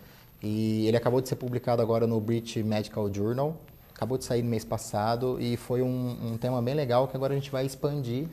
E 0.42 0.88
ele 0.88 0.98
acabou 0.98 1.22
de 1.22 1.30
ser 1.30 1.36
publicado 1.36 1.82
agora 1.82 2.08
no 2.08 2.20
British 2.20 2.64
Medical 2.64 3.14
Journal, 3.14 3.56
acabou 3.94 4.18
de 4.18 4.26
sair 4.26 4.42
no 4.42 4.50
mês 4.50 4.66
passado 4.66 5.38
e 5.40 5.56
foi 5.56 5.82
um, 5.82 6.34
um 6.34 6.38
tema 6.38 6.62
bem 6.62 6.74
legal 6.74 7.08
que 7.08 7.16
agora 7.16 7.34
a 7.34 7.36
gente 7.36 7.52
vai 7.52 7.66
expandir. 7.66 8.28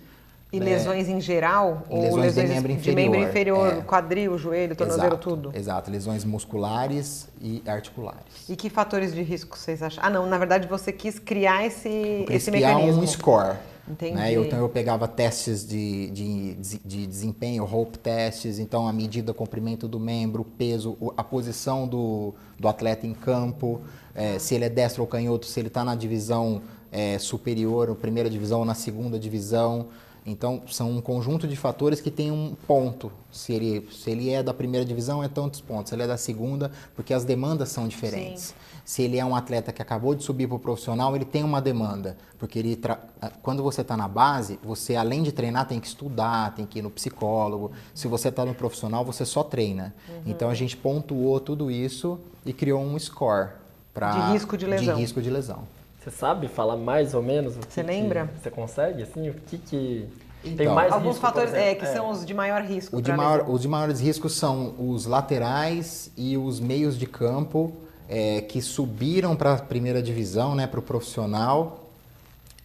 E 0.53 0.59
né? 0.59 0.67
lesões 0.67 1.09
em 1.09 1.21
geral? 1.21 1.85
Em 1.89 1.97
ou 1.97 2.17
lesões 2.17 2.49
de 2.49 2.55
membro 2.55 2.75
de 2.75 2.95
membro 2.95 3.21
inferior, 3.21 3.67
inferior, 3.67 3.79
é. 3.79 3.83
quadril, 3.83 4.37
joelho, 4.37 4.75
tornozelo, 4.75 5.07
Exato, 5.07 5.31
tudo? 5.31 5.53
Exato, 5.55 5.91
lesões 5.91 6.25
musculares 6.25 7.29
e 7.41 7.63
articulares. 7.67 8.49
E 8.49 8.57
que 8.57 8.69
fatores 8.69 9.15
de 9.15 9.23
risco 9.23 9.57
vocês 9.57 9.83
acham? 9.83 10.03
Ah, 10.05 10.11
não, 10.11 10.27
na 10.27 10.39
verdade 10.39 10.67
você 10.67 10.93
quis 10.93 11.19
criar 11.19 11.65
esse, 11.65 11.89
Eu 11.89 12.27
quis 12.27 12.37
esse 12.37 12.51
criar 12.51 12.75
mecanismo. 12.75 13.03
um 13.03 13.07
score. 13.07 13.57
Entendi. 13.89 14.15
Né? 14.15 14.33
Eu, 14.33 14.45
então 14.45 14.59
eu 14.59 14.69
pegava 14.69 15.09
testes 15.09 15.67
de, 15.67 16.11
de, 16.11 16.55
de 16.85 17.07
desempenho, 17.07 17.65
rope 17.65 17.99
testes, 17.99 18.59
então 18.59 18.87
a 18.87 18.93
medida, 18.93 19.33
o 19.33 19.35
comprimento 19.35 19.89
do 19.89 19.99
membro, 19.99 20.43
o 20.43 20.45
peso, 20.45 20.97
a 21.17 21.25
posição 21.25 21.89
do, 21.89 22.35
do 22.59 22.69
atleta 22.69 23.07
em 23.07 23.13
campo, 23.13 23.81
eh, 24.15 24.39
se 24.39 24.55
ele 24.55 24.65
é 24.65 24.69
destro 24.69 25.03
ou 25.03 25.09
canhoto, 25.09 25.47
se 25.47 25.59
ele 25.59 25.69
está 25.69 25.85
na 25.85 25.97
divisão 25.97 26.63
eh, 26.93 27.19
superior, 27.19 27.89
ou 27.89 27.97
primeira 27.97 28.31
divisão 28.31 28.61
ou 28.61 28.65
na 28.65 28.75
segunda 28.75 29.19
divisão. 29.19 29.89
Então 30.27 30.63
são 30.69 30.91
um 30.91 31.01
conjunto 31.01 31.49
de 31.49 31.57
fatores 31.57 32.01
que 32.01 32.11
tem 32.11 32.31
um 32.31 32.55
ponto. 32.67 33.11
Se 33.33 33.53
ele, 33.53 33.89
se 33.91 34.11
ele 34.11 34.31
é 34.31 34.43
da 34.43 34.53
primeira 34.53 34.85
divisão, 34.85 35.23
é 35.25 35.29
tantos 35.29 35.61
pontos. 35.61 35.89
Se 35.91 35.95
ele 35.95 36.03
é 36.03 36.07
da 36.07 36.17
segunda, 36.19 36.71
porque 36.95 37.15
as 37.15 37.25
demandas 37.25 37.71
são 37.71 37.89
diferentes. 37.89 38.55
Se 38.85 39.03
ele 39.03 39.17
é 39.19 39.25
um 39.25 39.35
atleta 39.37 39.73
que 39.73 39.81
acabou 39.81 40.15
de 40.15 40.23
subir 40.25 40.47
para 40.49 40.57
o 40.57 40.59
profissional, 40.59 41.15
ele 41.15 41.25
tem 41.25 41.43
uma 41.45 41.61
demanda. 41.61 42.17
Porque 42.39 42.59
ele 42.59 42.77
tra- 42.77 42.99
ah, 43.23 43.31
quando 43.43 43.63
você 43.63 43.81
está 43.83 43.97
na 43.97 44.09
base, 44.09 44.59
você 44.63 44.97
além 44.97 45.23
de 45.23 45.31
treinar, 45.33 45.67
tem 45.69 45.79
que 45.81 45.87
estudar, 45.87 46.55
tem 46.55 46.67
que 46.67 46.81
ir 46.81 46.83
no 46.83 46.91
psicólogo. 46.91 47.71
Se 47.95 48.09
você 48.09 48.29
está 48.29 48.45
no 48.45 48.55
profissional, 48.55 49.05
você 49.05 49.25
só 49.25 49.43
treina. 49.43 49.95
Então 50.27 50.49
a 50.51 50.55
gente 50.55 50.77
pontuou 50.77 51.39
tudo 51.41 51.71
isso 51.71 52.19
e 52.45 52.53
criou 52.53 52.81
um 52.83 52.99
score 52.99 53.51
pra, 53.95 54.11
De 54.11 54.33
risco 54.33 54.57
de 54.59 54.67
lesão. 54.67 54.95
De 54.95 55.01
risco 55.01 55.23
de 55.23 55.31
lesão. 55.31 55.63
Você 56.01 56.11
sabe 56.11 56.49
falar 56.49 56.77
mais 56.77 57.13
ou 57.15 57.23
menos? 57.23 57.57
o 57.57 57.61
que 57.61 57.73
Você 57.75 57.83
que- 57.83 57.87
lembra? 57.87 58.31
você 58.41 58.51
consegue, 58.51 59.03
assim? 59.03 59.29
O 59.29 59.35
que 59.35 59.59
que... 59.59 60.09
tem 60.43 60.53
Então, 60.55 60.75
mais 60.75 60.93
Alguns 60.93 61.09
risco, 61.17 61.21
fatores 61.21 61.53
é, 61.53 61.75
que 61.75 61.87
são 61.87 62.11
os 62.11 62.25
de 62.25 62.33
maior 62.33 62.63
risco. 62.63 62.97
O 62.97 63.03
de 63.03 63.13
maior- 63.13 63.45
os 63.49 63.61
de 63.61 63.69
maiores 63.69 64.01
riscos 64.01 64.33
são 64.35 64.75
os 64.79 65.05
laterais 65.05 66.11
e 66.17 66.39
os 66.39 66.59
meios 66.59 66.99
de 66.99 67.07
campo 67.07 67.73
é, 68.09 68.41
que 68.41 68.61
subiram 68.63 69.37
para 69.37 69.53
a 69.53 69.57
primeira 69.59 70.03
divisão, 70.03 70.55
né, 70.55 70.67
para 70.67 70.81
o 70.81 70.83
profissional, 70.83 71.87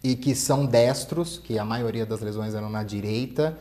e 0.02 0.16
que 0.16 0.34
são 0.34 0.64
destros, 0.66 1.38
que 1.38 1.58
a 1.58 1.64
maioria 1.64 2.04
das 2.06 2.20
lesões 2.20 2.54
eram 2.54 2.68
na 2.70 2.82
direita, 2.82 3.56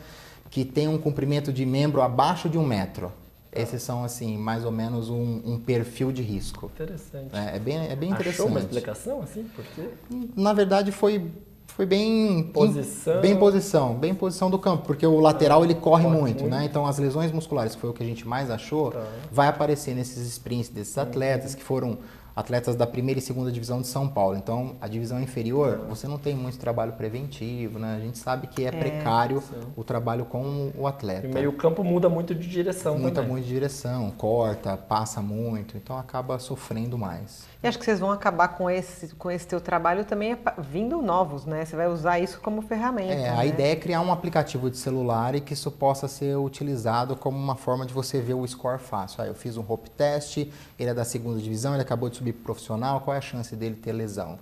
que 0.50 0.64
tem 0.66 0.88
um 0.88 0.98
comprimento 0.98 1.52
de 1.54 1.66
membro 1.66 2.02
abaixo 2.02 2.48
de 2.50 2.58
um 2.58 2.66
metro. 2.66 3.12
Esses 3.56 3.82
são, 3.82 4.04
assim, 4.04 4.38
mais 4.38 4.66
ou 4.66 4.72
menos 4.72 5.10
um, 5.10 5.42
um 5.46 5.58
perfil 5.60 6.12
de 6.12 6.22
risco. 6.22 6.70
Interessante. 6.76 7.30
É, 7.34 7.56
é 7.56 7.60
bem, 7.60 7.78
é 7.78 7.96
bem 7.96 8.10
Achou 8.12 8.22
interessante. 8.22 8.50
uma 8.50 8.60
explicação, 8.60 9.22
assim? 9.22 9.44
Por 9.56 9.64
quê? 9.74 9.90
Na 10.36 10.52
verdade, 10.52 10.92
foi, 10.92 11.32
foi 11.68 11.86
bem 11.86 12.44
Posição. 12.54 13.22
bem 13.22 13.36
posição, 13.38 13.96
bem 13.96 14.14
posição 14.14 14.50
do 14.50 14.60
campo, 14.60 14.86
porque 14.86 15.06
o 15.08 15.20
lateral 15.20 15.64
ele 15.64 15.74
corre, 15.74 16.04
corre 16.04 16.18
muito, 16.20 16.42
muito. 16.42 16.56
né? 16.56 16.66
Então 16.66 16.86
as 16.86 16.98
lesões 16.98 17.32
musculares, 17.32 17.76
que 17.76 17.82
foi 17.82 17.90
o 17.90 17.94
que 17.94 18.04
a 18.04 18.06
gente 18.06 18.28
mais 18.28 18.52
achou, 18.52 18.92
Tá. 18.92 19.04
vai 19.32 19.48
aparecer 19.48 19.96
nesses 19.96 20.28
sprints 20.28 20.70
desses 20.70 20.98
atletas 20.98 21.56
que 21.56 21.64
foram 21.64 21.98
atletas 22.36 22.76
da 22.76 22.86
primeira 22.86 23.20
e 23.20 23.22
segunda 23.22 23.52
divisão 23.52 23.82
de 23.82 23.88
São 23.88 24.08
Paulo. 24.08 24.36
Então, 24.36 24.76
a 24.82 24.88
divisão 24.88 25.20
inferior, 25.22 25.86
você 25.88 26.08
não 26.08 26.18
tem 26.18 26.36
muito 26.36 26.58
trabalho 26.58 26.94
preventivo, 26.94 27.80
né? 27.80 27.96
A 27.96 28.00
gente 28.00 28.18
sabe 28.18 28.48
que 28.48 28.66
é, 28.66 28.72
precário 28.72 29.42
o 29.76 29.84
trabalho 29.84 30.26
com 30.26 30.72
o 30.78 30.86
atleta. 30.86 31.28
E 31.28 31.34
meio 31.34 31.54
campo 31.54 31.84
muda 31.84 32.10
muito 32.10 32.36
de 32.36 32.48
direção 32.48 32.98
Muda 32.98 33.16
também. 33.16 33.32
muito 33.32 33.46
de 33.46 33.54
direção, 33.54 34.12
corta, 34.12 34.76
passa 34.76 35.22
muito, 35.22 35.78
então 35.78 35.98
acaba 35.98 36.38
sofrendo 36.40 36.98
mais. 36.98 37.46
E 37.64 37.68
acho 37.68 37.80
que 37.80 37.86
vocês 37.86 38.00
vão 38.00 38.12
acabar 38.12 38.50
com 38.50 38.70
esse, 38.70 39.16
com 39.16 39.32
esse 39.32 39.48
teu 39.48 39.60
trabalho 39.60 40.06
também 40.06 40.34
é 40.34 40.38
vindo 40.62 41.02
novos, 41.02 41.46
né? 41.46 41.66
Você 41.66 41.76
vai 41.76 41.88
usar 41.88 42.20
isso 42.20 42.40
como 42.40 42.62
ferramenta. 42.62 43.14
É, 43.14 43.18
né? 43.24 43.30
a 43.38 43.46
ideia 43.46 43.72
é 43.74 43.76
criar 43.76 44.02
um 44.02 44.12
aplicativo 44.12 44.70
de 44.70 44.78
celular 44.78 45.34
e 45.34 45.42
que 45.42 45.54
isso 45.54 45.72
possa 45.72 46.08
ser 46.08 46.36
utilizado 46.38 47.16
como 47.16 47.38
uma 47.38 47.56
forma 47.56 47.86
de 47.86 47.94
você 47.94 48.22
ver 48.22 48.36
o 48.36 48.46
score 48.48 48.78
fácil. 48.80 49.24
Ah, 49.24 49.28
eu 49.28 49.34
fiz 49.34 49.58
um 49.58 49.66
hope 49.68 49.90
test, 49.90 50.38
ele 50.38 50.90
é 50.90 50.94
da 50.94 51.04
segunda 51.04 51.40
divisão, 51.40 51.74
ele 51.74 51.82
acabou 51.82 52.10
de 52.10 52.18
subir 52.18 52.34
pro 52.34 52.44
profissional, 52.44 53.02
qual 53.02 53.16
é 53.16 53.18
a 53.18 53.22
chance 53.22 53.56
dele 53.56 53.76
ter 53.76 53.92
lesão? 53.94 54.38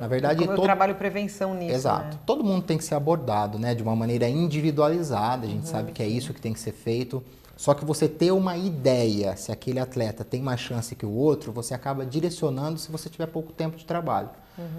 Na 0.00 0.06
verdade, 0.06 0.40
Como 0.40 0.52
eu 0.52 0.56
todo- 0.56 0.64
trabalho 0.64 0.94
prevenção 0.94 1.54
nisso, 1.54 1.74
Exato. 1.74 2.14
né? 2.16 2.20
Todo 2.24 2.44
mundo 2.44 2.62
tem 2.64 2.78
que 2.78 2.84
ser 2.84 2.94
abordado, 2.94 3.58
né, 3.58 3.74
de 3.74 3.82
uma 3.82 3.96
maneira 3.96 4.28
individualizada. 4.28 5.46
A 5.46 5.48
gente 5.50 5.66
sabe 5.68 5.90
que 5.92 6.02
é 6.02 6.06
isso 6.06 6.32
que 6.32 6.40
tem 6.40 6.52
que 6.52 6.60
ser 6.60 6.72
feito. 6.72 7.22
Só 7.58 7.74
que 7.74 7.84
você 7.84 8.08
ter 8.08 8.30
uma 8.30 8.56
ideia 8.56 9.36
se 9.36 9.50
aquele 9.50 9.80
atleta 9.80 10.24
tem 10.24 10.40
mais 10.40 10.60
chance 10.60 10.94
que 10.94 11.04
o 11.04 11.10
outro, 11.10 11.50
você 11.50 11.74
acaba 11.74 12.06
direcionando 12.06 12.78
se 12.78 12.88
você 12.88 13.10
tiver 13.10 13.26
pouco 13.26 13.52
tempo 13.52 13.76
de 13.76 13.84
trabalho. 13.84 14.30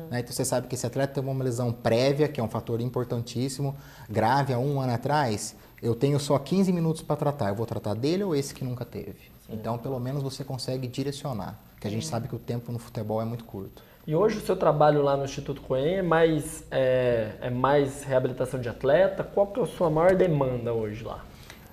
né? 0.10 0.22
Então 0.22 0.32
você 0.32 0.46
sabe 0.46 0.66
que 0.66 0.76
esse 0.76 0.88
atleta 0.88 1.16
tem 1.16 1.22
uma 1.22 1.44
lesão 1.44 1.74
prévia, 1.74 2.30
que 2.30 2.40
é 2.40 2.44
um 2.44 2.48
fator 2.48 2.80
importantíssimo, 2.80 3.76
grave 4.10 4.54
há 4.54 4.58
um 4.58 4.80
ano 4.80 4.94
atrás. 4.94 5.58
Eu 5.84 5.94
tenho 5.94 6.18
só 6.22 6.40
15 6.40 6.72
minutos 6.72 7.02
para 7.02 7.18
tratar. 7.18 7.50
Eu 7.50 7.56
vou 7.56 7.66
tratar 7.66 7.96
dele 7.96 8.24
ou 8.24 8.34
esse 8.34 8.56
que 8.56 8.64
nunca 8.64 8.86
teve? 8.86 9.30
Então, 9.50 9.78
pelo 9.78 10.00
menos 10.00 10.24
você 10.24 10.46
consegue 10.46 10.88
direcionar. 10.88 11.60
Que 11.82 11.88
a 11.88 11.92
gente 11.92 12.08
sabe 12.08 12.30
que 12.30 12.36
o 12.36 12.40
tempo 12.40 12.72
no 12.72 12.80
futebol 12.80 13.22
é 13.22 13.26
muito 13.26 13.44
curto. 13.44 13.84
E 14.08 14.16
hoje 14.16 14.38
o 14.38 14.42
seu 14.42 14.56
trabalho 14.56 15.02
lá 15.02 15.18
no 15.18 15.26
Instituto 15.26 15.62
Coen 15.62 15.96
é 15.96 16.02
mais, 16.02 16.64
é, 16.72 17.32
é 17.42 17.50
mais 17.50 18.04
reabilitação 18.04 18.58
de 18.58 18.70
atleta? 18.70 19.22
Qual 19.22 19.48
que 19.48 19.60
é 19.60 19.64
a 19.64 19.68
sua 19.68 19.90
maior 19.90 20.16
demanda 20.16 20.74
hoje 20.74 21.04
lá? 21.04 21.26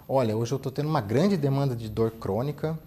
Olha, 0.08 0.36
hoje 0.36 0.52
eu 0.52 0.56
estou 0.56 0.70
tendo 0.70 0.88
uma 0.88 1.00
grande 1.00 1.36
demanda 1.36 1.74
de 1.74 1.88
dor 1.88 2.12
crônica, 2.12 2.78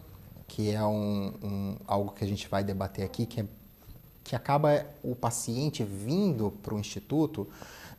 que 0.48 0.72
é 0.72 0.84
um, 0.84 1.34
um- 1.44 1.76
algo 1.86 2.12
que 2.12 2.24
a 2.24 2.28
gente 2.28 2.48
vai 2.48 2.64
debater 2.64 3.04
aqui, 3.04 3.26
que, 3.26 3.42
é, 3.42 3.46
que 4.24 4.36
acaba 4.36 4.86
o 5.04 5.16
paciente 5.16 5.84
vindo 5.84 6.52
para 6.64 6.74
o 6.74 6.80
instituto 6.80 7.48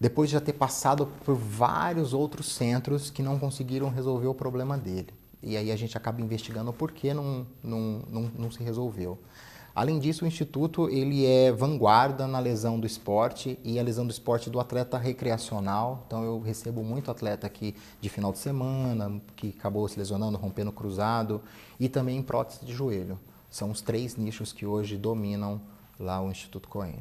depois 0.00 0.30
de 0.30 0.34
já 0.34 0.40
ter 0.40 0.54
passado 0.54 1.06
por 1.24 1.34
vários 1.34 2.14
outros 2.14 2.46
centros 2.54 3.10
que 3.10 3.22
não 3.22 3.38
conseguiram 3.38 3.90
resolver 3.90 4.26
o 4.26 4.34
problema 4.34 4.78
dele. 4.78 5.12
E 5.42 5.56
aí 5.56 5.70
a 5.70 5.76
gente 5.76 5.96
acaba 5.96 6.20
investigando 6.20 6.70
o 6.70 6.72
porquê 6.72 7.12
não, 7.12 7.46
não, 7.62 8.02
não, 8.10 8.30
não 8.38 8.50
se 8.50 8.62
resolveu. 8.62 9.18
Além 9.74 9.98
disso, 9.98 10.24
o 10.24 10.28
Instituto 10.28 10.88
ele 10.88 11.24
é 11.24 11.52
vanguarda 11.52 12.26
na 12.26 12.38
lesão 12.40 12.78
do 12.78 12.86
esporte 12.86 13.58
e 13.64 13.78
a 13.78 13.82
lesão 13.82 14.04
do 14.06 14.10
esporte 14.10 14.50
do 14.50 14.58
atleta 14.58 14.98
recreacional. 14.98 16.02
Então 16.06 16.24
eu 16.24 16.40
recebo 16.40 16.82
muito 16.82 17.10
atleta 17.10 17.46
aqui 17.46 17.74
de 18.00 18.08
final 18.08 18.32
de 18.32 18.38
semana, 18.38 19.20
que 19.36 19.54
acabou 19.58 19.86
se 19.88 19.98
lesionando, 19.98 20.36
rompendo 20.36 20.72
cruzado 20.72 21.40
e 21.78 21.88
também 21.88 22.16
em 22.18 22.22
prótese 22.22 22.64
de 22.64 22.72
joelho. 22.72 23.18
São 23.50 23.70
os 23.70 23.80
três 23.80 24.16
nichos 24.16 24.52
que 24.52 24.66
hoje 24.66 24.96
dominam 24.96 25.60
lá 25.98 26.20
o 26.20 26.30
Instituto 26.30 26.68
Coen. 26.68 26.96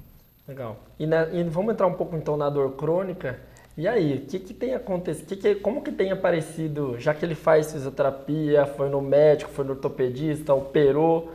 Legal. 0.48 0.78
E, 1.00 1.06
na- 1.06 1.28
e 1.30 1.44
vamos 1.44 1.74
entrar 1.74 1.88
um 1.88 1.94
pouco 1.94 2.16
então 2.16 2.36
na 2.38 2.50
dor 2.50 2.72
crônica. 2.74 3.40
E 3.78 3.88
aí, 3.88 4.16
o 4.18 4.22
que, 4.26 4.40
que 4.40 4.54
tem 4.54 4.74
acontecido? 4.74 5.28
Que 5.28 5.36
que- 5.36 5.56
como 5.56 5.82
que 5.82 5.92
tem 5.92 6.12
aparecido, 6.12 7.00
já 7.00 7.14
que 7.14 7.24
ele 7.24 7.36
faz 7.36 7.72
fisioterapia, 7.72 8.66
foi 8.66 8.90
no 8.90 9.00
médico, 9.02 9.52
foi 9.52 9.64
no 9.64 9.72
ortopedista, 9.72 10.54
operou, 10.54 11.32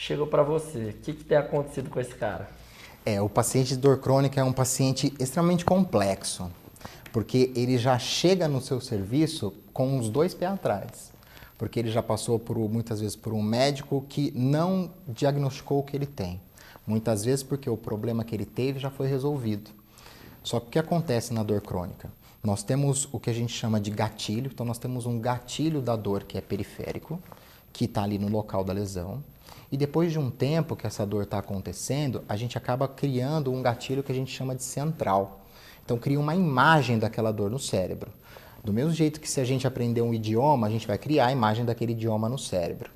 chegou 0.00 0.26
para 0.26 0.42
você. 0.42 0.90
O 0.90 0.92
que, 0.94 1.12
que 1.12 1.24
tem 1.24 1.36
acontecido 1.36 1.90
com 1.90 2.00
esse 2.00 2.14
cara? 2.14 2.48
É, 3.04 3.20
o 3.20 3.28
paciente 3.28 3.68
de 3.68 3.76
dor 3.76 3.98
crônica 3.98 4.40
é 4.40 4.44
um 4.44 4.52
paciente 4.52 5.12
extremamente 5.20 5.62
complexo, 5.62 6.50
porque 7.12 7.52
ele 7.54 7.76
já 7.76 7.98
chega 7.98 8.48
no 8.48 8.62
seu 8.62 8.80
serviço 8.80 9.52
com 9.74 9.98
os 9.98 10.08
dois 10.08 10.32
pés 10.32 10.52
atrás. 10.52 11.12
Porque 11.58 11.78
ele 11.78 11.90
já 11.90 12.02
passou 12.02 12.38
por 12.38 12.56
muitas 12.56 13.00
vezes 13.00 13.14
por 13.14 13.34
um 13.34 13.42
médico 13.42 14.06
que 14.08 14.32
não 14.34 14.90
diagnosticou 15.06 15.80
o 15.80 15.82
que 15.82 15.94
ele 15.94 16.06
tem. 16.06 16.40
Muitas 16.86 17.22
vezes 17.22 17.42
porque 17.42 17.68
o 17.68 17.76
problema 17.76 18.24
que 18.24 18.34
ele 18.34 18.46
teve 18.46 18.78
já 18.78 18.90
foi 18.90 19.06
resolvido. 19.06 19.70
Só 20.42 20.58
que 20.58 20.66
o 20.66 20.70
que 20.70 20.78
acontece 20.78 21.34
na 21.34 21.42
dor 21.42 21.60
crônica? 21.60 22.10
Nós 22.42 22.62
temos 22.62 23.06
o 23.12 23.20
que 23.20 23.28
a 23.28 23.34
gente 23.34 23.52
chama 23.52 23.78
de 23.78 23.90
gatilho, 23.90 24.50
então 24.52 24.64
nós 24.64 24.78
temos 24.78 25.04
um 25.04 25.20
gatilho 25.20 25.82
da 25.82 25.94
dor 25.94 26.24
que 26.24 26.38
é 26.38 26.40
periférico, 26.40 27.20
que 27.70 27.84
está 27.84 28.04
ali 28.04 28.18
no 28.18 28.28
local 28.28 28.64
da 28.64 28.72
lesão. 28.72 29.22
E 29.72 29.76
depois 29.76 30.10
de 30.10 30.18
um 30.18 30.30
tempo 30.30 30.74
que 30.74 30.86
essa 30.86 31.06
dor 31.06 31.22
está 31.22 31.38
acontecendo, 31.38 32.24
a 32.28 32.36
gente 32.36 32.58
acaba 32.58 32.88
criando 32.88 33.52
um 33.52 33.62
gatilho 33.62 34.02
que 34.02 34.10
a 34.10 34.14
gente 34.14 34.32
chama 34.32 34.54
de 34.54 34.64
central. 34.64 35.46
Então 35.84 35.96
cria 35.96 36.18
uma 36.18 36.34
imagem 36.34 36.98
daquela 36.98 37.32
dor 37.32 37.50
no 37.50 37.58
cérebro. 37.58 38.10
Do 38.64 38.72
mesmo 38.72 38.92
jeito 38.92 39.20
que 39.20 39.30
se 39.30 39.40
a 39.40 39.44
gente 39.44 39.66
aprender 39.66 40.02
um 40.02 40.12
idioma, 40.12 40.66
a 40.66 40.70
gente 40.70 40.86
vai 40.86 40.98
criar 40.98 41.26
a 41.26 41.32
imagem 41.32 41.64
daquele 41.64 41.92
idioma 41.92 42.28
no 42.28 42.38
cérebro. 42.38 42.90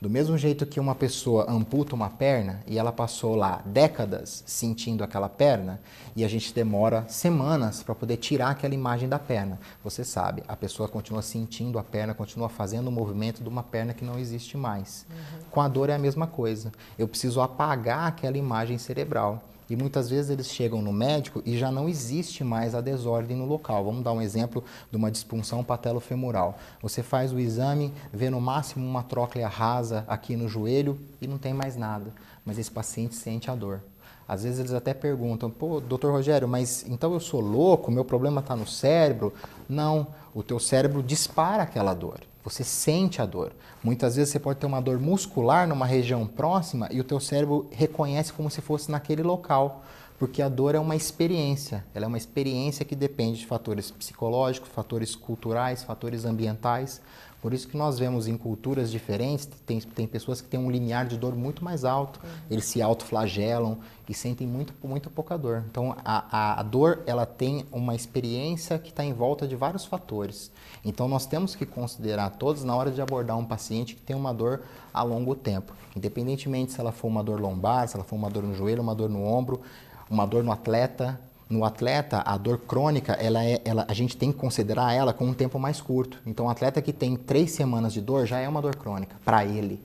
Do 0.00 0.08
mesmo 0.08 0.38
jeito 0.38 0.64
que 0.64 0.80
uma 0.80 0.94
pessoa 0.94 1.44
amputa 1.46 1.94
uma 1.94 2.08
perna 2.08 2.62
e 2.66 2.78
ela 2.78 2.90
passou 2.90 3.36
lá 3.36 3.60
décadas 3.66 4.42
sentindo 4.46 5.04
aquela 5.04 5.28
perna 5.28 5.78
e 6.16 6.24
a 6.24 6.28
gente 6.28 6.54
demora 6.54 7.04
semanas 7.06 7.82
para 7.82 7.94
poder 7.94 8.16
tirar 8.16 8.48
aquela 8.48 8.72
imagem 8.72 9.10
da 9.10 9.18
perna. 9.18 9.60
Você 9.84 10.02
sabe, 10.02 10.42
a 10.48 10.56
pessoa 10.56 10.88
continua 10.88 11.20
sentindo 11.20 11.78
a 11.78 11.82
perna, 11.82 12.14
continua 12.14 12.48
fazendo 12.48 12.88
o 12.88 12.92
movimento 12.92 13.42
de 13.42 13.48
uma 13.50 13.62
perna 13.62 13.92
que 13.92 14.02
não 14.02 14.18
existe 14.18 14.56
mais. 14.56 15.04
Com 15.50 15.60
a 15.60 15.68
dor 15.68 15.90
é 15.90 15.94
a 15.94 15.98
mesma 15.98 16.26
coisa. 16.26 16.72
Eu 16.98 17.06
preciso 17.06 17.38
apagar 17.42 18.08
aquela 18.08 18.38
imagem 18.38 18.78
cerebral. 18.78 19.42
E 19.70 19.76
muitas 19.76 20.10
vezes 20.10 20.32
eles 20.32 20.48
chegam 20.48 20.82
no 20.82 20.92
médico 20.92 21.40
e 21.46 21.56
já 21.56 21.70
não 21.70 21.88
existe 21.88 22.42
mais 22.42 22.74
a 22.74 22.80
desordem 22.80 23.36
no 23.36 23.46
local. 23.46 23.84
Vamos 23.84 24.02
dar 24.02 24.12
um 24.12 24.20
exemplo 24.20 24.64
de 24.90 24.96
uma 24.96 25.12
disfunção 25.12 25.62
patelofemoral. 25.62 26.58
Você 26.82 27.04
faz 27.04 27.32
o 27.32 27.38
exame, 27.38 27.92
vê 28.12 28.28
no 28.28 28.40
máximo 28.40 28.84
uma 28.84 29.04
tróclea 29.04 29.46
rasa 29.46 30.04
aqui 30.08 30.34
no 30.34 30.48
joelho 30.48 30.98
e 31.22 31.28
não 31.28 31.38
tem 31.38 31.54
mais 31.54 31.76
nada. 31.76 32.12
Mas 32.44 32.58
esse 32.58 32.70
paciente 32.70 33.14
sente 33.14 33.48
a 33.48 33.54
dor. 33.54 33.80
Às 34.26 34.42
vezes 34.42 34.58
eles 34.58 34.72
até 34.72 34.92
perguntam, 34.92 35.48
pô, 35.48 35.80
doutor 35.80 36.12
Rogério, 36.12 36.48
mas 36.48 36.84
então 36.88 37.12
eu 37.12 37.20
sou 37.20 37.40
louco, 37.40 37.92
meu 37.92 38.04
problema 38.04 38.40
está 38.40 38.56
no 38.56 38.66
cérebro? 38.66 39.32
Não, 39.68 40.08
o 40.34 40.42
teu 40.42 40.58
cérebro 40.58 41.00
dispara 41.00 41.62
aquela 41.62 41.94
dor. 41.94 42.20
Você 42.42 42.64
sente 42.64 43.20
a 43.20 43.26
dor. 43.26 43.52
Muitas 43.82 44.16
vezes 44.16 44.32
você 44.32 44.38
pode 44.38 44.58
ter 44.58 44.66
uma 44.66 44.80
dor 44.80 44.98
muscular 44.98 45.68
numa 45.68 45.86
região 45.86 46.26
próxima 46.26 46.88
e 46.90 47.00
o 47.00 47.04
teu 47.04 47.20
cérebro 47.20 47.68
reconhece 47.70 48.32
como 48.32 48.50
se 48.50 48.60
fosse 48.60 48.90
naquele 48.90 49.22
local, 49.22 49.84
porque 50.18 50.40
a 50.40 50.48
dor 50.48 50.74
é 50.74 50.78
uma 50.78 50.96
experiência. 50.96 51.84
Ela 51.94 52.06
é 52.06 52.08
uma 52.08 52.18
experiência 52.18 52.84
que 52.84 52.96
depende 52.96 53.40
de 53.40 53.46
fatores 53.46 53.90
psicológicos, 53.90 54.70
fatores 54.70 55.14
culturais, 55.14 55.82
fatores 55.82 56.24
ambientais. 56.24 57.00
Por 57.40 57.54
isso 57.54 57.66
que 57.66 57.76
nós 57.76 57.98
vemos 57.98 58.28
em 58.28 58.36
culturas 58.36 58.90
diferentes, 58.90 59.48
tem, 59.66 59.80
tem 59.80 60.06
pessoas 60.06 60.40
que 60.40 60.48
têm 60.48 60.60
um 60.60 60.70
limiar 60.70 61.06
de 61.06 61.16
dor 61.16 61.34
muito 61.34 61.64
mais 61.64 61.84
alto, 61.84 62.20
eles 62.50 62.66
se 62.66 62.82
autoflagelam 62.82 63.78
e 64.08 64.12
sentem 64.12 64.46
muito, 64.46 64.74
muito 64.86 65.08
pouca 65.08 65.38
dor. 65.38 65.64
Então, 65.70 65.96
a, 66.04 66.24
a, 66.30 66.60
a 66.60 66.62
dor, 66.62 67.02
ela 67.06 67.24
tem 67.24 67.64
uma 67.72 67.94
experiência 67.94 68.78
que 68.78 68.90
está 68.90 69.04
em 69.04 69.12
volta 69.12 69.48
de 69.48 69.56
vários 69.56 69.84
fatores. 69.84 70.50
Então, 70.84 71.08
nós 71.08 71.24
temos 71.24 71.54
que 71.54 71.64
considerar 71.64 72.30
todos 72.30 72.62
na 72.62 72.76
hora 72.76 72.90
de 72.90 73.00
abordar 73.00 73.38
um 73.38 73.44
paciente 73.44 73.94
que 73.94 74.02
tem 74.02 74.14
uma 74.14 74.34
dor 74.34 74.62
a 74.92 75.02
longo 75.02 75.34
tempo. 75.34 75.72
Independentemente 75.96 76.72
se 76.72 76.80
ela 76.80 76.92
for 76.92 77.08
uma 77.08 77.22
dor 77.22 77.40
lombar, 77.40 77.88
se 77.88 77.96
ela 77.96 78.04
for 78.04 78.16
uma 78.16 78.30
dor 78.30 78.42
no 78.42 78.54
joelho, 78.54 78.82
uma 78.82 78.94
dor 78.94 79.08
no 79.08 79.24
ombro, 79.24 79.60
uma 80.08 80.26
dor 80.26 80.42
no 80.44 80.52
atleta, 80.52 81.18
no 81.50 81.64
atleta, 81.64 82.22
a 82.24 82.38
dor 82.38 82.58
crônica, 82.58 83.12
ela 83.14 83.44
é, 83.44 83.60
ela, 83.64 83.84
a 83.88 83.92
gente 83.92 84.16
tem 84.16 84.30
que 84.30 84.38
considerar 84.38 84.94
ela 84.94 85.12
com 85.12 85.26
um 85.26 85.34
tempo 85.34 85.58
mais 85.58 85.80
curto. 85.80 86.16
Então, 86.24 86.46
um 86.46 86.48
atleta 86.48 86.80
que 86.80 86.92
tem 86.92 87.16
três 87.16 87.50
semanas 87.50 87.92
de 87.92 88.00
dor 88.00 88.24
já 88.24 88.38
é 88.38 88.48
uma 88.48 88.62
dor 88.62 88.76
crônica 88.76 89.16
para 89.24 89.44
ele, 89.44 89.82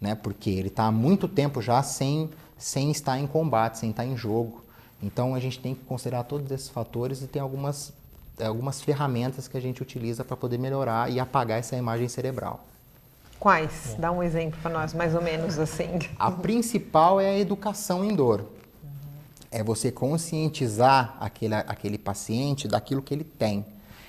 né? 0.00 0.14
Porque 0.14 0.48
ele 0.48 0.68
está 0.68 0.84
há 0.84 0.90
muito 0.90 1.28
tempo 1.28 1.60
já 1.60 1.82
sem, 1.82 2.30
sem 2.56 2.90
estar 2.90 3.18
em 3.18 3.26
combate, 3.26 3.78
sem 3.78 3.90
estar 3.90 4.06
em 4.06 4.16
jogo. 4.16 4.64
Então, 5.02 5.34
a 5.34 5.38
gente 5.38 5.60
tem 5.60 5.74
que 5.74 5.84
considerar 5.84 6.24
todos 6.24 6.50
esses 6.50 6.70
fatores 6.70 7.20
e 7.20 7.26
tem 7.26 7.42
algumas, 7.42 7.92
algumas 8.42 8.80
ferramentas 8.80 9.46
que 9.46 9.58
a 9.58 9.60
gente 9.60 9.82
utiliza 9.82 10.24
para 10.24 10.36
poder 10.36 10.58
melhorar 10.58 11.12
e 11.12 11.20
apagar 11.20 11.58
essa 11.58 11.76
imagem 11.76 12.08
cerebral. 12.08 12.64
Quais? 13.38 13.96
Dá 13.98 14.10
um 14.10 14.22
exemplo 14.22 14.58
para 14.62 14.70
nós, 14.70 14.94
mais 14.94 15.14
ou 15.14 15.20
menos 15.20 15.58
assim. 15.58 15.98
A 16.18 16.30
principal 16.30 17.20
é 17.20 17.28
a 17.28 17.38
educação 17.38 18.02
em 18.02 18.14
dor. 18.14 18.46
É 19.52 19.62
você 19.62 19.92
conscientizar 19.92 21.16
aquele, 21.20 21.54
aquele 21.54 21.98
paciente 21.98 22.66
daquilo 22.66 23.02
que 23.02 23.14
ele 23.14 23.24
tem. 23.24 23.64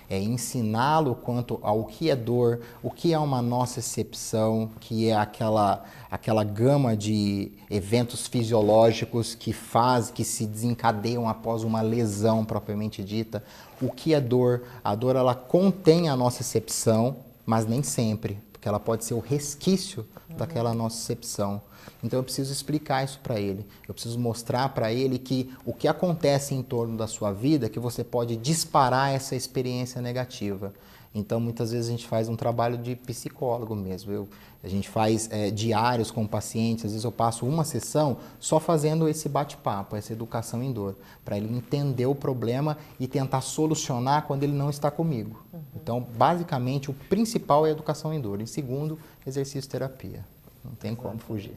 É 0.09 0.19
ensiná-lo 0.19 1.15
quanto 1.15 1.59
ao 1.61 1.85
que 1.85 2.09
é 2.09 2.15
dor, 2.15 2.61
o 2.81 2.89
que 2.89 3.13
é 3.13 3.19
uma 3.19 3.41
nocicepção, 3.41 4.69
que 4.79 5.09
é 5.09 5.15
aquela, 5.15 5.83
aquela 6.09 6.43
gama 6.43 6.95
de 6.95 7.51
eventos 7.69 8.27
fisiológicos 8.27 9.33
que 9.33 9.51
faz, 9.51 10.11
que 10.11 10.23
se 10.23 10.45
desencadeiam 10.45 11.27
após 11.27 11.63
uma 11.63 11.81
lesão 11.81 12.45
propriamente 12.45 13.03
dita. 13.03 13.43
O 13.81 13.89
que 13.89 14.13
é 14.13 14.21
dor? 14.21 14.63
A 14.83 14.95
dor 14.95 15.15
ela 15.15 15.35
contém 15.35 16.09
a 16.09 16.15
nocicepção, 16.15 17.15
mas 17.45 17.65
nem 17.65 17.81
sempre. 17.81 18.37
Porque 18.63 18.69
ela 18.69 18.79
pode 18.79 19.03
ser 19.03 19.13
o 19.13 19.19
resquício 19.19 20.07
uhum. 20.29 20.37
daquela 20.37 20.73
nocicepção. 20.73 21.61
Então 22.01 22.17
eu 22.17 22.23
preciso 22.23 22.49
explicar 22.53 23.03
isso 23.03 23.19
para 23.21 23.37
ele. 23.37 23.67
Eu 23.85 23.93
preciso 23.93 24.17
mostrar 24.17 24.69
para 24.69 24.93
ele 24.93 25.19
que 25.19 25.53
o 25.65 25.73
que 25.73 25.85
acontece 25.85 26.55
em 26.55 26.63
torno 26.63 26.95
da 26.95 27.05
sua 27.05 27.33
vida, 27.33 27.65
é 27.65 27.69
que 27.69 27.77
você 27.77 28.05
pode 28.05 28.37
disparar 28.37 29.11
essa 29.13 29.35
experiência 29.35 30.01
negativa. 30.01 30.73
Então, 31.15 31.39
muitas 31.39 31.71
vezes 31.71 31.87
a 31.87 31.91
gente 31.91 32.07
faz 32.07 32.27
um 32.27 32.35
trabalho 32.35 32.77
de 32.77 32.95
psicólogo 32.95 33.75
mesmo. 33.75 34.11
Eu, 34.11 34.27
a 34.63 34.67
gente 34.67 34.89
faz 34.89 35.29
é, 35.31 35.51
diários 35.51 36.09
com 36.09 36.25
pacientes, 36.25 36.85
às 36.85 36.91
vezes 36.91 37.05
eu 37.05 37.11
passo 37.11 37.45
uma 37.45 37.63
sessão 37.63 38.17
só 38.39 38.59
fazendo 38.59 39.07
esse 39.07 39.29
bate-papo, 39.29 39.95
essa 39.95 40.11
educação 40.11 40.63
em 40.63 40.71
dor, 40.71 40.95
para 41.23 41.37
ele 41.37 41.55
entender 41.55 42.07
o 42.07 42.15
problema 42.15 42.77
e 42.99 43.07
tentar 43.07 43.41
solucionar 43.41 44.25
quando 44.25 44.43
ele 44.43 44.53
não 44.53 44.69
está 44.69 44.89
comigo. 44.89 45.39
Uhum. 45.53 45.61
Então, 45.75 46.07
basicamente, 46.17 46.89
o 46.89 46.93
principal 46.93 47.65
é 47.65 47.69
a 47.69 47.71
educação 47.73 48.11
em 48.11 48.19
dor. 48.19 48.41
Em 48.41 48.47
segundo, 48.47 48.97
exercício 49.25 49.69
terapia. 49.69 50.25
Não 50.65 50.71
tem 50.71 50.95
como 50.95 51.19
fugir. 51.19 51.53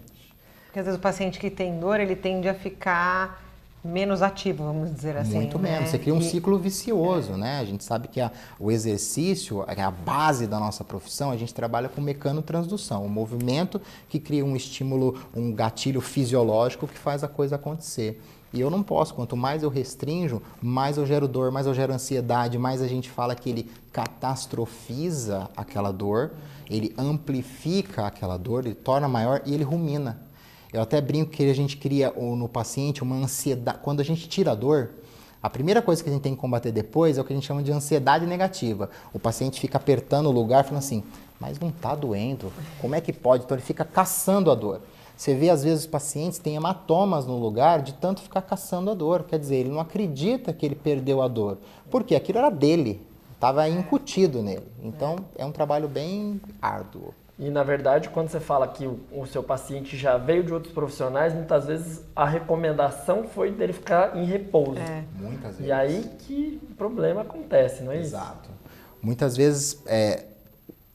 Porque 0.66 0.80
às 0.80 0.84
vezes 0.84 0.98
o 0.98 1.02
paciente 1.02 1.38
que 1.38 1.48
tem 1.48 1.78
dor, 1.78 1.98
ele 2.00 2.14
tende 2.14 2.48
a 2.48 2.54
ficar 2.54 3.45
menos 3.86 4.22
ativo, 4.22 4.64
vamos 4.64 4.92
dizer 4.94 5.16
assim. 5.16 5.36
Muito 5.36 5.58
né? 5.58 5.72
menos. 5.72 5.90
Você 5.90 5.98
cria 5.98 6.14
um 6.14 6.18
e... 6.18 6.24
ciclo 6.24 6.58
vicioso, 6.58 7.32
é. 7.32 7.36
né? 7.36 7.60
A 7.60 7.64
gente 7.64 7.84
sabe 7.84 8.08
que 8.08 8.20
a, 8.20 8.30
o 8.58 8.70
exercício 8.70 9.64
é 9.66 9.80
a 9.80 9.90
base 9.90 10.46
da 10.46 10.58
nossa 10.58 10.84
profissão. 10.84 11.30
A 11.30 11.36
gente 11.36 11.54
trabalha 11.54 11.88
com 11.88 12.00
mecanotransdução, 12.00 13.02
o 13.02 13.06
um 13.06 13.08
movimento 13.08 13.80
que 14.08 14.18
cria 14.18 14.44
um 14.44 14.56
estímulo, 14.56 15.18
um 15.34 15.52
gatilho 15.52 16.00
fisiológico 16.00 16.86
que 16.86 16.98
faz 16.98 17.22
a 17.24 17.28
coisa 17.28 17.56
acontecer. 17.56 18.20
E 18.52 18.60
eu 18.60 18.70
não 18.70 18.82
posso, 18.82 19.12
quanto 19.12 19.36
mais 19.36 19.62
eu 19.62 19.68
restringo, 19.68 20.42
mais 20.62 20.96
eu 20.96 21.04
gero 21.04 21.28
dor, 21.28 21.50
mais 21.50 21.66
eu 21.66 21.74
gero 21.74 21.92
ansiedade, 21.92 22.56
mais 22.56 22.80
a 22.80 22.86
gente 22.86 23.10
fala 23.10 23.34
que 23.34 23.50
ele 23.50 23.70
catastrofiza 23.92 25.50
aquela 25.56 25.92
dor, 25.92 26.30
ele 26.70 26.94
amplifica 26.96 28.06
aquela 28.06 28.36
dor, 28.36 28.64
ele 28.64 28.74
torna 28.74 29.08
maior 29.08 29.42
e 29.44 29.52
ele 29.52 29.64
rumina. 29.64 30.25
Eu 30.76 30.82
até 30.82 31.00
brinco 31.00 31.30
que 31.30 31.42
a 31.48 31.54
gente 31.54 31.74
cria 31.78 32.12
no 32.12 32.46
paciente 32.46 33.02
uma 33.02 33.16
ansiedade. 33.16 33.78
Quando 33.82 34.00
a 34.00 34.04
gente 34.04 34.28
tira 34.28 34.52
a 34.52 34.54
dor, 34.54 34.90
a 35.42 35.48
primeira 35.48 35.80
coisa 35.80 36.04
que 36.04 36.10
a 36.10 36.12
gente 36.12 36.20
tem 36.20 36.34
que 36.34 36.40
combater 36.40 36.70
depois 36.70 37.16
é 37.16 37.20
o 37.22 37.24
que 37.24 37.32
a 37.32 37.36
gente 37.36 37.46
chama 37.46 37.62
de 37.62 37.72
ansiedade 37.72 38.26
negativa. 38.26 38.90
O 39.14 39.18
paciente 39.18 39.58
fica 39.58 39.78
apertando 39.78 40.26
o 40.26 40.30
lugar, 40.30 40.64
falando 40.64 40.80
assim, 40.80 41.02
mas 41.40 41.58
não 41.58 41.70
está 41.70 41.94
doendo, 41.94 42.52
como 42.78 42.94
é 42.94 43.00
que 43.00 43.10
pode? 43.10 43.44
Então 43.44 43.56
ele 43.56 43.64
fica 43.64 43.86
caçando 43.86 44.50
a 44.50 44.54
dor. 44.54 44.82
Você 45.16 45.34
vê, 45.34 45.48
às 45.48 45.64
vezes, 45.64 45.84
os 45.84 45.86
pacientes 45.86 46.38
têm 46.38 46.56
hematomas 46.56 47.24
no 47.24 47.38
lugar 47.38 47.80
de 47.80 47.94
tanto 47.94 48.20
ficar 48.20 48.42
caçando 48.42 48.90
a 48.90 48.94
dor. 48.94 49.22
Quer 49.22 49.38
dizer, 49.38 49.56
ele 49.56 49.70
não 49.70 49.80
acredita 49.80 50.52
que 50.52 50.66
ele 50.66 50.74
perdeu 50.74 51.22
a 51.22 51.28
dor. 51.28 51.56
Porque 51.90 52.14
aquilo 52.14 52.36
era 52.36 52.50
dele, 52.50 53.00
estava 53.32 53.66
incutido 53.66 54.42
nele. 54.42 54.66
Então, 54.82 55.16
é 55.38 55.46
um 55.46 55.52
trabalho 55.52 55.88
bem 55.88 56.38
árduo. 56.60 57.14
E 57.38 57.50
na 57.50 57.62
verdade, 57.62 58.08
quando 58.08 58.28
você 58.30 58.40
fala 58.40 58.66
que 58.66 58.86
o, 58.86 58.98
o, 59.12 59.26
seu 59.26 59.42
paciente 59.42 59.94
já 59.96 60.16
veio 60.16 60.42
de 60.42 60.54
outros 60.54 60.72
profissionais, 60.72 61.34
muitas 61.34 61.66
vezes 61.66 62.02
a 62.14 62.24
recomendação 62.24 63.24
foi 63.24 63.52
dele 63.52 63.74
ficar 63.74 64.16
em 64.16 64.24
repouso. 64.24 64.80
É. 64.80 65.04
Muitas 65.14 65.56
vezes. 65.56 65.66
E 65.66 65.72
aí 65.72 66.10
que 66.20 66.60
o 66.70 66.74
problema 66.74 67.20
acontece, 67.20 67.82
não 67.82 67.92
é 67.92 67.98
Exato. 67.98 68.06
isso? 68.06 68.16
Exato. 68.16 68.50
Muitas 69.02 69.36
vezes, 69.36 69.82
é, 69.84 70.24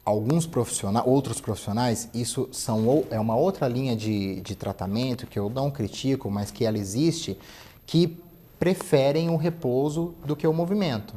alguns 0.03 0.47
profissionais, 0.47 1.05
outros 1.05 1.39
profissionais, 1.39 2.09
isso 2.11 2.49
são, 2.51 3.05
é 3.11 3.19
uma 3.19 3.35
outra 3.35 3.67
linha 3.67 3.95
de, 3.95 4.41
de 4.41 4.55
tratamento 4.55 5.27
que 5.27 5.37
eu 5.37 5.47
não 5.47 5.69
critico, 5.69 6.29
mas 6.31 6.49
que 6.49 6.65
ela 6.65 6.77
existe, 6.77 7.37
que 7.85 8.17
preferem 8.59 9.29
o 9.29 9.35
repouso 9.35 10.15
do 10.25 10.35
que 10.35 10.47
o 10.47 10.53
movimento. 10.53 11.13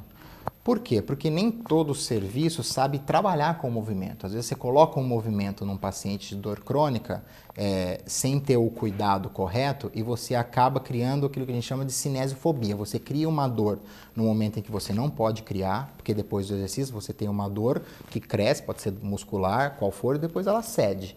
Por 0.64 0.78
quê? 0.78 1.02
Porque 1.02 1.28
nem 1.28 1.50
todo 1.50 1.94
serviço 1.94 2.64
sabe 2.64 2.98
trabalhar 2.98 3.58
com 3.58 3.68
o 3.68 3.70
movimento. 3.70 4.24
Às 4.24 4.32
vezes 4.32 4.46
você 4.46 4.54
coloca 4.54 4.98
um 4.98 5.04
movimento 5.04 5.66
num 5.66 5.76
paciente 5.76 6.34
de 6.34 6.40
dor 6.40 6.60
crônica 6.60 7.22
é, 7.54 8.00
sem 8.06 8.40
ter 8.40 8.56
o 8.56 8.70
cuidado 8.70 9.28
correto 9.28 9.92
e 9.94 10.02
você 10.02 10.34
acaba 10.34 10.80
criando 10.80 11.26
aquilo 11.26 11.44
que 11.44 11.52
a 11.52 11.54
gente 11.54 11.66
chama 11.66 11.84
de 11.84 11.92
cinesiofobia. 11.92 12.74
Você 12.76 12.98
cria 12.98 13.28
uma 13.28 13.46
dor 13.46 13.78
no 14.16 14.24
momento 14.24 14.58
em 14.58 14.62
que 14.62 14.72
você 14.72 14.94
não 14.94 15.10
pode 15.10 15.42
criar, 15.42 15.92
porque 15.98 16.14
depois 16.14 16.48
do 16.48 16.54
exercício 16.54 16.94
você 16.94 17.12
tem 17.12 17.28
uma 17.28 17.46
dor 17.46 17.82
que 18.08 18.18
cresce, 18.18 18.62
pode 18.62 18.80
ser 18.80 18.94
muscular, 19.02 19.76
qual 19.78 19.90
for, 19.90 20.16
e 20.16 20.18
depois 20.18 20.46
ela 20.46 20.62
cede. 20.62 21.14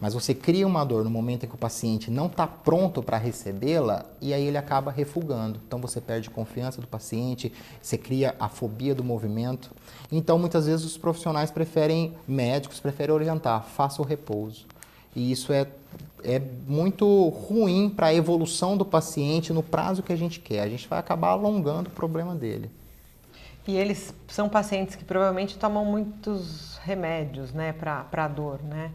Mas 0.00 0.14
você 0.14 0.34
cria 0.34 0.66
uma 0.66 0.82
dor 0.82 1.04
no 1.04 1.10
momento 1.10 1.44
em 1.44 1.48
que 1.48 1.54
o 1.54 1.58
paciente 1.58 2.10
não 2.10 2.26
está 2.26 2.46
pronto 2.46 3.02
para 3.02 3.18
recebê-la 3.18 4.06
e 4.20 4.32
aí 4.32 4.46
ele 4.46 4.56
acaba 4.56 4.90
refugando. 4.90 5.60
Então 5.66 5.78
você 5.78 6.00
perde 6.00 6.30
confiança 6.30 6.80
do 6.80 6.86
paciente, 6.86 7.52
você 7.82 7.98
cria 7.98 8.34
a 8.40 8.48
fobia 8.48 8.94
do 8.94 9.04
movimento. 9.04 9.70
Então 10.10 10.38
muitas 10.38 10.66
vezes 10.66 10.86
os 10.86 10.96
profissionais 10.96 11.50
preferem, 11.50 12.14
médicos 12.26 12.80
preferem 12.80 13.14
orientar, 13.14 13.62
faça 13.62 14.00
o 14.00 14.04
repouso. 14.04 14.66
E 15.14 15.30
isso 15.30 15.52
é, 15.52 15.66
é 16.24 16.40
muito 16.66 17.28
ruim 17.28 17.90
para 17.90 18.06
a 18.06 18.14
evolução 18.14 18.78
do 18.78 18.86
paciente 18.86 19.52
no 19.52 19.62
prazo 19.62 20.02
que 20.02 20.12
a 20.12 20.16
gente 20.16 20.40
quer. 20.40 20.62
A 20.62 20.68
gente 20.68 20.88
vai 20.88 20.98
acabar 20.98 21.28
alongando 21.28 21.90
o 21.90 21.92
problema 21.92 22.34
dele. 22.34 22.70
E 23.68 23.76
eles 23.76 24.14
são 24.28 24.48
pacientes 24.48 24.96
que 24.96 25.04
provavelmente 25.04 25.58
tomam 25.58 25.84
muitos 25.84 26.78
remédios, 26.82 27.52
né, 27.52 27.72
para 27.74 28.06
a 28.12 28.28
dor, 28.28 28.62
né? 28.62 28.90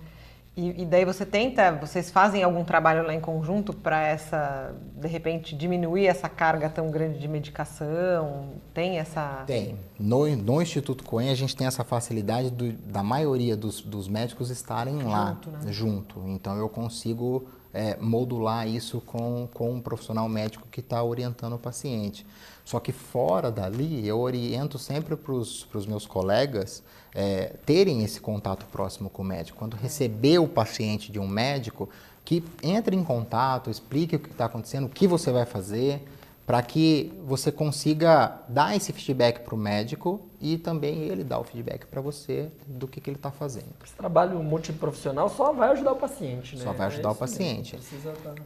E, 0.58 0.84
e, 0.84 0.86
daí 0.86 1.04
você 1.04 1.26
tenta, 1.26 1.74
vocês 1.74 2.10
fazem 2.10 2.42
algum 2.42 2.64
trabalho 2.64 3.06
lá 3.06 3.14
em 3.14 3.20
conjunto 3.20 3.74
para 3.74 4.02
essa, 4.02 4.74
de 4.96 5.08
repente, 5.08 5.54
diminuir 5.54 6.08
essa 6.08 6.30
carga 6.30 6.70
tão 6.70 6.90
grande 6.90 7.20
de 7.20 7.28
medicação? 7.28 8.54
Tem 8.74 8.98
essa. 8.98 9.44
Tem. 9.46 9.78
No, 10.00 10.34
no 10.38 10.62
Instituto 10.62 11.04
Coen 11.04 11.30
a 11.30 11.36
gente 11.36 11.58
tem 11.58 11.68
essa 11.68 11.84
facilidade 11.84 12.50
do, 12.50 12.72
da 12.72 13.04
maioria 13.04 13.58
dos, 13.58 13.82
dos 13.82 14.08
médicos 14.08 14.50
estarem 14.50 15.04
lá 15.04 15.32
junto. 15.32 15.50
Né? 15.50 15.60
junto. 15.74 16.24
Então 16.28 16.56
eu 16.56 16.70
consigo 16.70 17.48
é, 17.74 17.98
modular 17.98 18.66
isso 18.66 19.02
com, 19.02 19.50
com 19.54 19.74
um 19.74 19.82
profissional 19.82 20.30
médico 20.30 20.66
que 20.72 20.80
está 20.80 21.04
orientando 21.04 21.54
o 21.54 21.60
paciente. 21.60 22.26
Só 22.64 22.80
que 22.80 22.94
fora 22.94 23.52
dali, 23.52 24.08
eu 24.08 24.20
oriento 24.20 24.80
sempre 24.80 25.18
para 25.18 25.34
os 25.34 25.86
meus 25.86 26.08
colegas 26.08 26.82
é, 27.16 27.54
terem 27.66 28.04
esse 28.04 28.20
contato 28.20 28.66
próximo 28.66 29.10
com 29.10 29.22
o 29.22 29.26
médico. 29.26 29.58
Quando 29.58 29.76
receber 29.76 30.38
o 30.40 30.48
paciente 30.48 31.12
de 31.12 31.18
um 31.18 31.28
médico, 31.28 31.90
que 32.26 32.44
entre 32.62 32.96
em 32.96 33.04
contato, 33.04 33.70
explique 33.70 34.18
o 34.18 34.20
que 34.20 34.30
está 34.30 34.46
acontecendo, 34.46 34.86
o 34.86 34.90
que 34.90 35.08
você 35.08 35.32
vai 35.32 35.46
fazer, 35.46 36.06
para 36.46 36.62
que 36.62 37.12
você 37.26 37.52
consiga 37.52 38.40
dar 38.48 38.76
esse 38.76 38.94
feedback 38.94 39.40
para 39.40 39.56
o 39.56 39.58
médico 39.58 40.22
e 40.40 40.58
também 40.60 41.04
ele 41.04 41.24
dar 41.24 41.40
o 41.40 41.44
feedback 41.44 41.88
para 41.88 42.00
você 42.02 42.52
do 42.68 42.88
que, 42.88 43.02
que 43.02 43.10
ele 43.10 43.18
está 43.18 43.32
fazendo. 43.32 43.74
Esse 43.84 43.96
trabalho 43.96 44.44
multiprofissional 44.44 45.28
só 45.28 45.52
vai 45.52 45.72
ajudar 45.72 45.94
o 45.94 45.96
paciente, 45.96 46.56
né? 46.56 46.64
Só 46.64 46.72
vai 46.72 46.88
ajudar 46.88 47.10
é 47.10 47.12
o 47.12 47.16
paciente. 47.16 47.80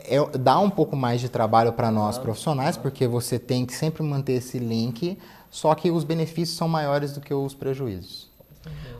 É, 0.05 0.38
dá 0.38 0.60
um 0.60 0.69
pouco 0.69 0.95
mais 0.95 1.19
de 1.19 1.27
trabalho 1.27 1.73
para 1.73 1.91
nós 1.91 2.17
ah, 2.17 2.21
profissionais, 2.21 2.77
ah. 2.77 2.79
porque 2.79 3.05
você 3.05 3.38
tem 3.38 3.65
que 3.65 3.73
sempre 3.73 4.01
manter 4.01 4.34
esse 4.34 4.60
link, 4.60 5.17
só 5.51 5.75
que 5.75 5.91
os 5.91 6.05
benefícios 6.05 6.58
são 6.58 6.69
maiores 6.69 7.12
do 7.12 7.19
que 7.19 7.34
os 7.34 7.53
prejuízos. 7.53 8.29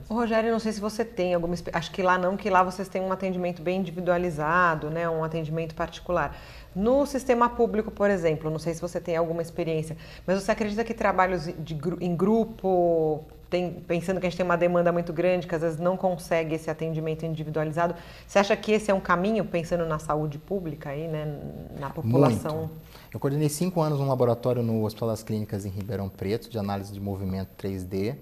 O 0.10 0.16
Rogério, 0.16 0.52
não 0.52 0.60
sei 0.60 0.72
se 0.72 0.82
você 0.82 1.06
tem 1.06 1.36
alguma. 1.36 1.54
Acho 1.72 1.92
que 1.92 2.02
lá 2.02 2.18
não, 2.18 2.36
que 2.36 2.50
lá 2.50 2.64
vocês 2.64 2.88
têm 2.88 3.00
um 3.00 3.12
atendimento 3.12 3.62
bem 3.62 3.80
individualizado, 3.80 4.90
né? 4.90 5.08
um 5.08 5.24
atendimento 5.24 5.76
particular. 5.76 6.36
No 6.76 7.06
sistema 7.06 7.48
público, 7.48 7.92
por 7.92 8.10
exemplo, 8.10 8.50
não 8.50 8.58
sei 8.58 8.74
se 8.74 8.82
você 8.82 9.00
tem 9.00 9.16
alguma 9.16 9.44
experiência, 9.44 9.96
mas 10.26 10.42
você 10.42 10.52
acredita 10.52 10.84
que 10.84 10.96
trabalhos 10.96 11.46
de, 11.60 11.78
em 12.02 12.16
grupo, 12.16 13.24
tem, 13.52 13.72
pensando 13.88 14.20
que 14.20 14.26
a 14.26 14.30
gente 14.30 14.38
tem 14.38 14.46
uma 14.46 14.58
demanda 14.58 14.92
muito 14.92 15.14
grande, 15.14 15.46
que 15.46 15.54
às 15.54 15.62
vezes 15.62 15.80
não 15.80 15.96
consegue 15.96 16.56
esse 16.56 16.72
atendimento 16.72 17.24
individualizado, 17.24 17.96
você 18.26 18.40
acha 18.40 18.56
que 18.56 18.72
esse 18.72 18.90
é 18.90 18.94
um 18.94 19.00
caminho, 19.00 19.46
pensando 19.46 19.86
na 19.86 20.00
saúde 20.00 20.38
pública 20.38 20.90
aí, 20.90 21.08
né, 21.08 21.40
na 21.80 21.90
população? 21.90 22.58
Muito. 22.58 22.72
Eu 23.14 23.20
coordenei 23.20 23.50
cinco 23.50 23.82
anos 23.82 24.00
um 24.00 24.08
laboratório 24.08 24.62
no 24.62 24.86
Hospital 24.86 25.10
das 25.10 25.24
Clínicas 25.24 25.66
em 25.66 25.70
Ribeirão 25.70 26.10
Preto, 26.10 26.50
de 26.50 26.60
análise 26.60 26.94
de 26.94 27.00
movimento 27.00 27.50
3D, 27.60 28.16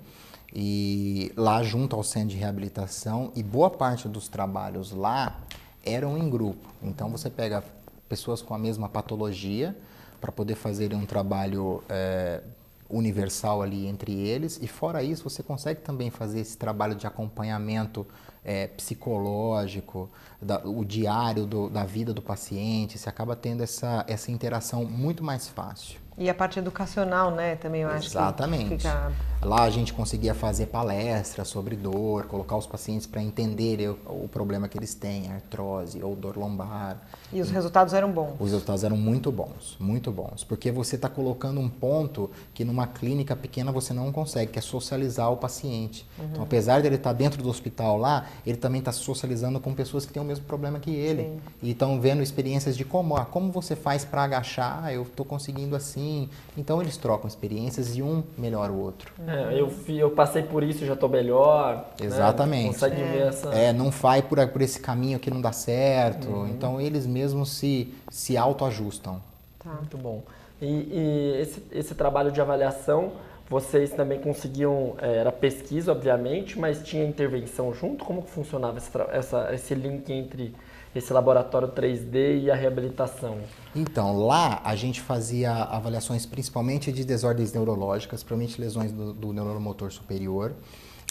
e 0.54 1.32
lá 1.36 1.62
junto 1.64 1.96
ao 1.96 2.04
centro 2.04 2.30
de 2.30 2.38
reabilitação, 2.38 3.32
e 3.36 3.44
boa 3.44 3.70
parte 3.70 4.08
dos 4.08 4.28
trabalhos 4.28 4.92
lá 4.92 5.38
eram 5.86 6.18
em 6.18 6.30
grupo. 6.30 6.68
Então 6.82 7.10
você 7.10 7.30
pega 7.30 7.64
pessoas 8.08 8.42
com 8.42 8.54
a 8.54 8.58
mesma 8.58 8.90
patologia 8.90 9.76
para 10.20 10.32
poder 10.32 10.56
fazerem 10.56 10.98
um 10.98 11.06
trabalho 11.06 11.84
é, 11.90 12.42
universal 12.90 13.62
ali 13.62 13.86
entre 13.86 14.14
eles. 14.14 14.60
E 14.62 14.68
fora 14.68 15.04
isso, 15.04 15.24
você 15.24 15.44
consegue 15.44 15.82
também 15.82 16.10
fazer 16.10 16.40
esse 16.40 16.58
trabalho 16.58 16.96
de 16.96 17.06
acompanhamento 17.06 18.06
é, 18.48 18.68
psicológico, 18.68 20.10
da, 20.42 20.60
o 20.66 20.86
diário 20.86 21.46
do, 21.46 21.70
da 21.70 21.84
vida 21.84 22.14
do 22.14 22.22
paciente. 22.22 22.98
Você 22.98 23.10
acaba 23.10 23.36
tendo 23.36 23.62
essa, 23.62 24.06
essa 24.08 24.32
interação 24.32 24.86
muito 24.86 25.24
mais 25.24 25.48
fácil. 25.48 26.00
E 26.18 26.32
a 26.32 26.34
parte 26.34 26.58
educacional, 26.58 27.30
né, 27.30 27.56
também 27.58 27.84
eu 27.84 27.90
acho 27.90 28.08
Exatamente. 28.08 28.64
que 28.64 28.78
fica... 28.78 29.12
Lá 29.40 29.62
a 29.62 29.70
gente 29.70 29.94
conseguia 29.94 30.34
fazer 30.34 30.66
palestras 30.66 31.48
sobre 31.48 31.76
dor, 31.76 32.26
colocar 32.26 32.58
os 32.58 32.66
pacientes 32.66 33.06
para 33.06 33.22
entenderem 33.22 33.90
o, 33.90 34.00
o, 34.08 34.28
problema 34.28 34.68
que 34.68 34.76
eles 34.76 34.96
têm, 34.96 35.32
artrose 35.32 36.02
ou 36.02 36.16
dor 36.16 36.36
lombar. 36.36 36.98
E 37.32 37.40
os 37.40 37.52
e, 37.52 37.54
resultados 37.54 37.94
eram 37.94 38.12
bons? 38.12 38.34
Os 38.40 38.52
resultados 38.52 38.84
eram 38.84 38.98
muito 38.98 39.32
bons, 39.32 39.78
muito 39.80 40.12
bons. 40.12 40.44
Porque 40.44 40.72
você 40.72 40.96
está 40.96 41.08
colocando 41.08 41.62
um 41.62 41.70
ponto 41.70 42.32
que 42.52 42.66
numa 42.66 42.88
clínica 42.88 43.36
pequena 43.36 43.72
você 43.72 43.94
não 43.94 44.12
consegue, 44.12 44.54
que 44.54 44.58
é 44.58 44.62
socializar 44.62 45.32
o 45.32 45.38
paciente. 45.38 46.04
Uhum. 46.18 46.26
Então, 46.32 46.44
apesar 46.44 46.82
dele 46.82 46.96
estar 46.96 47.12
tá 47.12 47.16
dentro 47.16 47.44
do 47.44 47.50
hospital 47.50 47.96
lá, 47.96 48.26
ele 48.46 48.58
também 48.58 48.80
está 48.80 48.92
socializando 48.92 49.60
com 49.60 49.74
pessoas 49.74 50.06
que 50.06 50.14
têm 50.14 50.22
o 50.22 50.26
mesmo 50.26 50.46
problema 50.46 50.80
que 50.80 50.94
ele. 50.94 51.24
Sim. 51.24 51.40
E 51.62 51.72
estão 51.72 52.00
vendo 52.00 52.22
experiências 52.22 52.78
de 52.78 52.86
como, 52.86 53.16
ah, 53.16 53.26
como 53.26 53.52
você 53.52 53.76
faz 53.76 54.06
para 54.06 54.24
agachar, 54.24 54.84
ah, 54.84 54.94
eu 54.94 55.04
estou 55.04 55.26
conseguindo 55.26 55.76
assim. 55.76 56.30
Então 56.58 56.82
eles 56.82 56.98
trocam 56.98 57.28
experiências 57.28 57.96
e 57.96 58.02
um 58.02 58.24
melhora 58.38 58.72
o 58.72 58.80
outro. 58.80 59.12
É, 59.28 59.60
eu, 59.60 59.72
eu 59.90 60.12
passei 60.12 60.44
por 60.44 60.64
isso, 60.64 60.86
já 60.86 60.94
estou 60.94 61.10
melhor. 61.10 61.86
Né? 62.00 62.06
Exatamente. 62.06 62.68
Né? 62.68 62.74
Consegue 62.74 63.02
é. 63.02 63.06
ver 63.06 63.28
essa... 63.28 63.50
É, 63.50 63.74
não 63.74 63.90
vai 63.90 64.22
por, 64.22 64.46
por 64.48 64.62
esse 64.62 64.80
caminho 64.80 65.20
que 65.20 65.30
não 65.30 65.42
dá 65.42 65.52
certo. 65.52 66.28
Uhum. 66.28 66.48
Então 66.48 66.80
eles 66.80 67.06
mesmos 67.06 67.52
se, 67.52 67.94
se 68.10 68.38
autoajustam. 68.38 69.22
Tá. 69.60 69.72
Muito 69.74 69.98
bom. 69.98 70.24
E, 70.62 70.66
e 70.66 71.42
esse, 71.42 71.64
esse 71.72 71.96
trabalho 71.96 72.32
de 72.32 72.42
avaliação 72.42 73.12
vocês 73.50 73.92
também 73.92 74.20
conseguiam, 74.20 74.96
é, 75.02 75.18
era 75.18 75.32
pesquisa, 75.32 75.92
obviamente, 75.92 76.60
mas 76.60 76.84
tinha 76.84 77.06
intervenção 77.06 77.74
junto? 77.74 78.04
Como 78.04 78.22
funcionava 78.22 78.78
esse, 78.78 78.90
essa, 79.12 79.54
esse 79.54 79.74
link 79.74 80.12
entre 80.12 80.54
esse 80.94 81.14
laboratório 81.14 81.70
3D 81.70 82.44
e 82.44 82.52
a 82.52 82.56
reabilitação? 82.56 83.38
Então, 83.76 84.26
lá 84.26 84.62
a 84.64 84.76
gente 84.76 85.00
fazia 85.00 85.52
avaliações 85.52 86.26
principalmente 86.26 86.92
de 86.92 87.06
desordens 87.06 87.54
neurológicas, 87.54 88.22
provavelmente 88.24 88.60
lesões 88.60 88.92
do, 88.92 89.14
do 89.14 89.34
neuromotor 89.34 89.92
superior 89.92 90.54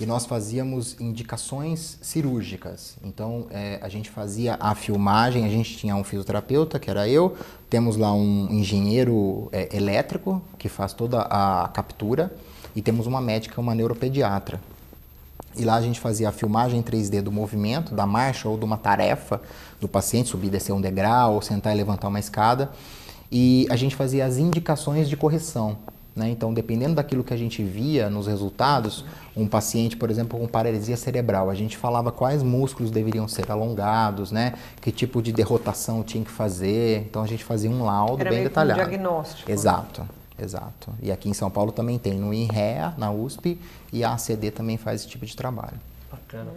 e 0.01 0.05
nós 0.05 0.27
fazíamos 0.27 1.01
indicações 1.01 1.99
cirúrgicas. 2.03 2.97
Então, 3.03 3.47
é, 3.51 3.79
a 3.83 3.89
gente 3.89 4.11
fazia 4.11 4.57
a 4.61 4.75
filmagem, 4.75 5.45
a 5.45 5.49
gente 5.49 5.77
tinha 5.77 5.97
um 5.97 6.05
fisioterapeuta, 6.05 6.79
que 6.79 6.91
era 6.91 7.09
eu, 7.09 7.35
temos 7.71 7.97
lá 7.97 8.13
um 8.13 8.49
engenheiro 8.51 9.49
é, 9.53 9.75
elétrico, 9.75 10.43
que 10.59 10.69
faz 10.69 10.93
toda 10.93 11.23
a 11.23 11.69
captura, 11.69 12.35
e 12.75 12.83
temos 12.83 13.07
uma 13.07 13.23
médica, 13.23 13.59
uma 13.59 13.75
neuropediatra. 13.75 14.61
E 15.57 15.65
lá 15.65 15.77
a 15.77 15.81
gente 15.81 15.99
fazia 15.99 16.29
a 16.29 16.33
filmagem 16.33 16.83
3D 16.83 17.23
do 17.23 17.33
movimento, 17.33 17.95
da 17.95 18.07
marcha 18.07 18.47
ou 18.47 18.59
de 18.59 18.65
uma 18.67 18.77
tarefa 18.77 19.41
do 19.81 19.89
paciente, 19.89 20.29
subir, 20.29 20.51
descer 20.51 20.73
um 20.73 20.81
degrau, 20.81 21.35
ou 21.35 21.43
sentar 21.43 21.75
e 21.75 21.77
levantar 21.77 22.09
uma 22.09 22.21
escada. 22.21 22.71
E 23.33 23.67
a 23.71 23.77
gente 23.77 23.97
fazia 23.97 24.27
as 24.27 24.37
indicações 24.37 25.09
de 25.09 25.17
correção. 25.17 25.79
Né? 26.17 26.31
Então, 26.31 26.53
dependendo 26.53 26.95
daquilo 26.95 27.23
que 27.23 27.35
a 27.35 27.37
gente 27.37 27.63
via 27.63 28.09
nos 28.09 28.27
resultados, 28.27 29.05
um 29.37 29.47
paciente, 29.47 29.99
por 29.99 30.11
exemplo, 30.11 30.39
com 30.39 30.49
paralisia 30.49 30.97
cerebral, 30.97 31.51
a 31.51 31.55
gente 31.55 31.77
falava 31.77 32.11
quais 32.11 32.43
músculos 32.43 32.91
deveriam 32.91 33.29
ser 33.29 33.51
alongados, 33.53 34.33
né? 34.33 34.55
que 34.81 34.91
tipo 34.91 35.21
de 35.21 35.31
derrotação 35.31 36.03
tinha 36.03 36.25
que 36.25 36.31
fazer. 36.31 37.03
Então, 37.03 37.23
a 37.23 37.27
gente 37.27 37.45
fazia 37.45 37.71
um 37.71 37.85
laudo 37.85 38.23
Era 38.23 38.31
bem 38.31 38.39
meio 38.39 38.49
detalhado. 38.49 38.81
Um 38.81 38.85
diagnóstico. 38.85 39.51
Exato. 39.51 40.09
Exato. 40.39 40.91
E 41.03 41.11
aqui 41.11 41.29
em 41.29 41.35
São 41.35 41.51
Paulo 41.51 41.73
também 41.73 41.99
tem 41.99 42.15
no 42.15 42.33
INREA, 42.33 42.95
na 42.99 43.11
USP, 43.11 43.61
e 43.93 44.05
a 44.05 44.13
ACD 44.13 44.51
também 44.51 44.77
faz 44.77 45.01
esse 45.01 45.09
tipo 45.09 45.25
de 45.25 45.35
trabalho. 45.35 45.79
Bacana. 46.11 46.51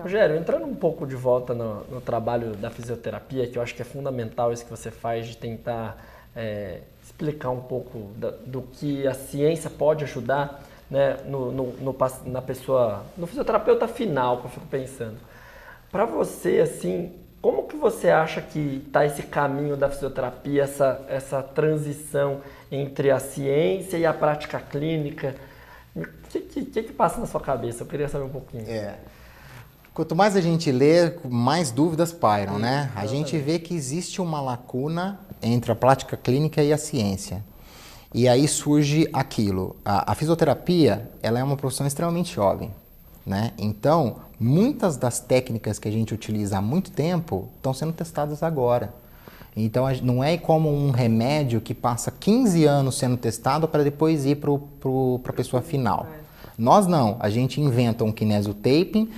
Rogério, 0.00 0.36
entrando 0.36 0.64
um 0.64 0.74
pouco 0.74 1.06
de 1.06 1.14
volta 1.14 1.54
no, 1.54 1.84
no, 1.84 2.00
trabalho 2.00 2.56
da 2.56 2.70
fisioterapia, 2.70 3.46
que 3.46 3.58
eu 3.58 3.62
acho 3.62 3.74
que 3.74 3.82
é 3.82 3.84
fundamental 3.84 4.52
isso 4.52 4.64
que 4.64 4.70
você 4.70 4.90
faz 4.90 5.26
de 5.26 5.36
tentar 5.36 6.02
é, 6.34 6.80
explicar 7.16 7.50
um 7.50 7.60
pouco 7.60 8.10
da, 8.16 8.30
do 8.44 8.60
que 8.60 9.06
a 9.06 9.14
ciência 9.14 9.70
pode 9.70 10.04
ajudar 10.04 10.62
né, 10.90 11.16
no, 11.24 11.50
no, 11.50 11.72
no, 11.72 11.96
na 12.26 12.42
pessoa, 12.42 13.04
no 13.16 13.26
fisioterapeuta 13.26 13.88
final, 13.88 14.38
que 14.38 14.46
eu 14.46 14.50
fico 14.50 14.66
pensando. 14.66 15.16
Para 15.90 16.04
você, 16.04 16.60
assim, 16.60 17.12
como 17.40 17.64
que 17.64 17.76
você 17.76 18.10
acha 18.10 18.42
que 18.42 18.84
está 18.86 19.06
esse 19.06 19.22
caminho 19.22 19.76
da 19.76 19.88
fisioterapia, 19.88 20.64
essa, 20.64 21.04
essa 21.08 21.42
transição 21.42 22.42
entre 22.70 23.10
a 23.10 23.18
ciência 23.18 23.96
e 23.96 24.04
a 24.04 24.12
prática 24.12 24.60
clínica? 24.60 25.34
O 25.94 26.04
que, 26.28 26.40
que, 26.40 26.82
que, 26.82 26.92
passa 26.92 27.18
na 27.18 27.26
sua 27.26 27.40
cabeça? 27.40 27.82
Eu 27.82 27.86
queria 27.86 28.08
saber 28.08 28.24
um 28.24 28.30
pouquinho. 28.30 28.68
É. 28.68 28.98
Quanto 29.94 30.14
mais 30.14 30.36
a 30.36 30.42
gente 30.42 30.70
lê, 30.70 31.14
mais 31.24 31.70
dúvidas 31.70 32.12
pairam, 32.12 32.58
né? 32.58 32.90
A 32.94 33.06
gente 33.06 33.38
vê 33.38 33.58
que 33.58 33.74
existe 33.74 34.20
uma 34.20 34.42
lacuna 34.42 35.18
entre 35.42 35.72
a 35.72 35.74
prática 35.74 36.16
clínica 36.16 36.62
e 36.62 36.72
a 36.72 36.78
ciência. 36.78 37.42
E 38.14 38.28
aí 38.28 38.46
surge 38.48 39.08
aquilo. 39.12 39.76
A, 39.84 40.12
a 40.12 40.14
fisioterapia, 40.14 41.10
ela 41.22 41.38
é 41.38 41.44
uma 41.44 41.56
profissão 41.56 41.86
extremamente 41.86 42.34
jovem, 42.34 42.70
né? 43.24 43.52
Então, 43.58 44.16
muitas 44.38 44.96
das 44.96 45.20
técnicas 45.20 45.78
que 45.78 45.88
a 45.88 45.90
gente 45.90 46.14
utiliza 46.14 46.58
há 46.58 46.62
muito 46.62 46.90
tempo 46.90 47.48
estão 47.56 47.74
sendo 47.74 47.92
testadas 47.92 48.42
agora. 48.42 48.94
Então, 49.56 49.86
não 50.02 50.22
é 50.22 50.36
como 50.36 50.70
um 50.70 50.90
remédio 50.90 51.60
que 51.60 51.74
passa 51.74 52.10
15 52.10 52.64
anos 52.64 52.98
sendo 52.98 53.16
testado 53.16 53.66
para 53.66 53.82
depois 53.82 54.26
ir 54.26 54.36
para 54.36 54.52
a 54.52 55.32
pessoa 55.32 55.62
final. 55.62 56.06
Nós 56.58 56.86
não, 56.86 57.16
a 57.20 57.28
gente 57.30 57.60
inventa 57.60 58.04
um 58.04 58.12
kinesiotaping, 58.12 59.10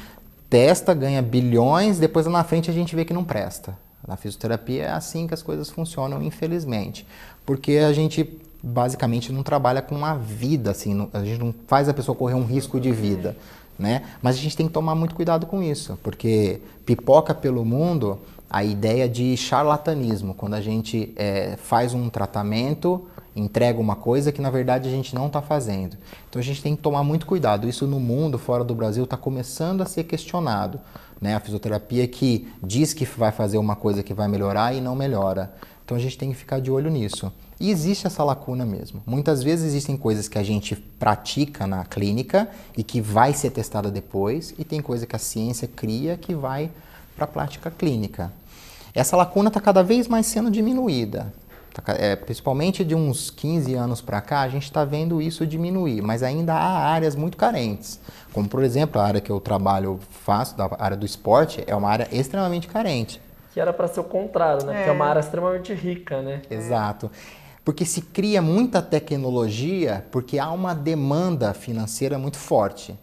testa, 0.48 0.94
ganha 0.94 1.22
bilhões, 1.22 1.98
depois 1.98 2.26
lá 2.26 2.32
na 2.32 2.44
frente 2.44 2.70
a 2.70 2.74
gente 2.74 2.96
vê 2.96 3.04
que 3.04 3.12
não 3.12 3.24
presta. 3.24 3.76
Na 4.08 4.16
fisioterapia 4.16 4.84
é 4.84 4.90
assim 4.90 5.26
que 5.26 5.34
as 5.34 5.42
coisas 5.42 5.68
funcionam, 5.68 6.22
infelizmente. 6.22 7.06
Porque 7.44 7.72
a 7.72 7.92
gente 7.92 8.26
basicamente 8.62 9.30
não 9.30 9.42
trabalha 9.42 9.82
com 9.82 9.94
uma 9.94 10.14
vida, 10.14 10.70
assim, 10.70 11.08
a 11.12 11.22
gente 11.22 11.38
não 11.38 11.54
faz 11.66 11.88
a 11.88 11.94
pessoa 11.94 12.16
correr 12.16 12.34
um 12.34 12.44
risco 12.44 12.80
de 12.80 12.90
vida. 12.90 13.36
Né? 13.78 14.02
Mas 14.20 14.36
a 14.36 14.38
gente 14.40 14.56
tem 14.56 14.66
que 14.66 14.72
tomar 14.72 14.94
muito 14.94 15.14
cuidado 15.14 15.46
com 15.46 15.62
isso, 15.62 15.96
porque 16.02 16.60
pipoca 16.84 17.32
pelo 17.32 17.64
mundo 17.64 18.18
a 18.50 18.64
ideia 18.64 19.08
de 19.08 19.36
charlatanismo, 19.36 20.34
quando 20.34 20.54
a 20.54 20.60
gente 20.60 21.12
é, 21.14 21.56
faz 21.56 21.92
um 21.94 22.08
tratamento 22.08 23.06
entrega 23.38 23.80
uma 23.80 23.96
coisa 23.96 24.32
que 24.32 24.40
na 24.40 24.50
verdade 24.50 24.88
a 24.88 24.90
gente 24.90 25.14
não 25.14 25.26
está 25.26 25.40
fazendo. 25.40 25.96
Então 26.28 26.40
a 26.40 26.44
gente 26.44 26.62
tem 26.62 26.74
que 26.74 26.82
tomar 26.82 27.02
muito 27.04 27.26
cuidado. 27.26 27.68
Isso 27.68 27.86
no 27.86 28.00
mundo, 28.00 28.38
fora 28.38 28.64
do 28.64 28.74
Brasil, 28.74 29.04
está 29.04 29.16
começando 29.16 29.82
a 29.82 29.86
ser 29.86 30.04
questionado. 30.04 30.80
Né? 31.20 31.34
A 31.34 31.40
fisioterapia 31.40 32.06
que 32.06 32.48
diz 32.62 32.94
que 32.94 33.04
vai 33.04 33.32
fazer 33.32 33.58
uma 33.58 33.76
coisa 33.76 34.02
que 34.02 34.14
vai 34.14 34.28
melhorar 34.28 34.74
e 34.74 34.80
não 34.80 34.94
melhora. 34.94 35.52
Então 35.84 35.96
a 35.96 36.00
gente 36.00 36.18
tem 36.18 36.30
que 36.30 36.36
ficar 36.36 36.60
de 36.60 36.70
olho 36.70 36.90
nisso. 36.90 37.32
E 37.60 37.70
existe 37.70 38.06
essa 38.06 38.22
lacuna 38.22 38.64
mesmo. 38.64 39.02
Muitas 39.04 39.42
vezes 39.42 39.66
existem 39.66 39.96
coisas 39.96 40.28
que 40.28 40.38
a 40.38 40.42
gente 40.42 40.76
pratica 40.76 41.66
na 41.66 41.84
clínica 41.84 42.48
e 42.76 42.84
que 42.84 43.00
vai 43.00 43.32
ser 43.32 43.50
testada 43.50 43.90
depois, 43.90 44.54
e 44.58 44.64
tem 44.64 44.80
coisa 44.80 45.06
que 45.06 45.16
a 45.16 45.18
ciência 45.18 45.66
cria 45.66 46.16
que 46.16 46.34
vai 46.34 46.70
para 47.16 47.24
a 47.24 47.28
prática 47.28 47.70
clínica. 47.70 48.32
Essa 48.94 49.16
lacuna 49.16 49.48
está 49.48 49.60
cada 49.60 49.82
vez 49.82 50.06
mais 50.06 50.26
sendo 50.26 50.50
diminuída. 50.50 51.32
Tá 51.84 51.94
é, 51.94 52.16
principalmente 52.16 52.84
de 52.84 52.94
uns 52.94 53.30
15 53.30 53.74
anos 53.74 54.00
para 54.00 54.20
cá, 54.20 54.40
a 54.40 54.48
gente 54.48 54.64
está 54.64 54.84
vendo 54.84 55.22
isso 55.22 55.46
diminuir, 55.46 56.02
mas 56.02 56.22
ainda 56.22 56.54
há 56.54 56.88
áreas 56.88 57.14
muito 57.14 57.36
carentes. 57.36 58.00
Como, 58.32 58.48
por 58.48 58.62
exemplo, 58.62 59.00
a 59.00 59.04
área 59.04 59.20
que 59.20 59.30
eu 59.30 59.40
trabalho, 59.40 59.98
faço, 60.10 60.56
da 60.56 60.68
área 60.78 60.96
do 60.96 61.06
esporte, 61.06 61.62
é 61.66 61.74
uma 61.74 61.88
área 61.88 62.08
extremamente 62.12 62.68
carente. 62.68 63.20
Que 63.52 63.60
era 63.60 63.72
para 63.72 63.88
ser 63.88 64.00
o 64.00 64.04
contrário, 64.04 64.64
né? 64.66 64.72
É. 64.72 64.76
Porque 64.76 64.90
é 64.90 64.92
uma 64.92 65.06
área 65.06 65.20
extremamente 65.20 65.72
rica, 65.72 66.20
né? 66.20 66.42
Exato. 66.50 67.10
Porque 67.64 67.84
se 67.84 68.02
cria 68.02 68.40
muita 68.40 68.80
tecnologia 68.80 70.06
porque 70.10 70.38
há 70.38 70.50
uma 70.50 70.74
demanda 70.74 71.52
financeira 71.52 72.18
muito 72.18 72.38
forte. 72.38 72.98